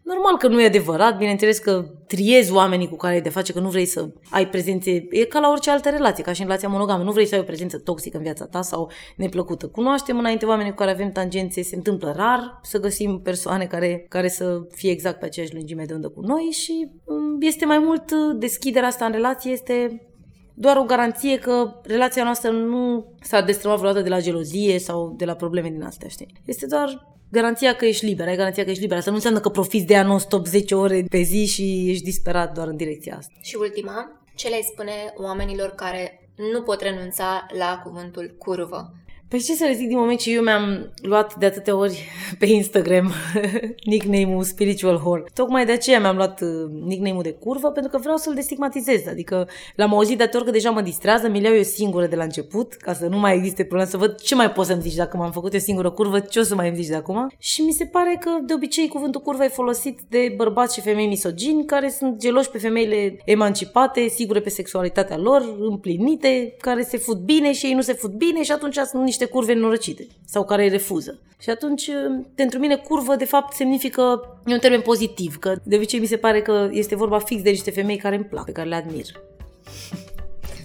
[0.03, 3.59] Normal că nu e adevărat, bineînțeles că triezi oamenii cu care ai de face, că
[3.59, 6.69] nu vrei să ai prezențe, e ca la orice altă relație, ca și în relația
[6.69, 9.67] monogamă, nu vrei să ai o prezență toxică în viața ta sau neplăcută.
[9.67, 14.27] Cunoaștem înainte oamenii cu care avem tangențe, se întâmplă rar să găsim persoane care, care
[14.27, 18.11] să fie exact pe aceeași lungime de undă cu noi și mm, este mai mult
[18.11, 20.05] uh, deschiderea asta în relație, este
[20.53, 25.25] doar o garanție că relația noastră nu s-a destrămat vreodată de la gelozie sau de
[25.25, 26.41] la probleme din astea, știi?
[26.45, 28.97] Este doar garanția că ești liber, ai garanția că ești liber.
[28.97, 32.53] Asta nu înseamnă că profiți de ea non-stop 10 ore pe zi și ești disperat
[32.53, 33.33] doar în direcția asta.
[33.41, 38.93] Și ultima, ce le spune oamenilor care nu pot renunța la cuvântul curvă?
[39.31, 42.03] Păi ce să le zic din moment ce eu mi-am luat de atâtea ori
[42.39, 43.11] pe Instagram
[43.91, 45.23] nickname-ul Spiritual Whore.
[45.33, 46.49] Tocmai de aceea mi-am luat uh,
[46.85, 49.07] nickname-ul de curvă, pentru că vreau să-l destigmatizez.
[49.07, 52.23] Adică l-am auzit de ori că deja mă distrează, mi le eu singură de la
[52.23, 55.17] început, ca să nu mai existe probleme, să văd ce mai poți să-mi zici dacă
[55.17, 57.31] m-am făcut eu singură curvă, ce o să mai îmi zici de acum.
[57.37, 61.07] Și mi se pare că de obicei cuvântul curvă e folosit de bărbați și femei
[61.07, 67.17] misogini care sunt geloși pe femeile emancipate, sigure pe sexualitatea lor, împlinite, care se fut
[67.17, 70.45] bine și ei nu se fut bine și atunci sunt niște niște curve nenorocite sau
[70.45, 71.19] care îi refuză.
[71.39, 71.89] Și atunci,
[72.35, 76.17] pentru mine, curvă, de fapt, semnifică, e un termen pozitiv, că de obicei mi se
[76.17, 79.05] pare că este vorba fix de niște femei care îmi plac, pe care le admir.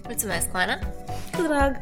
[0.04, 0.78] Mulțumesc, Ana!
[1.36, 1.80] Cu drag!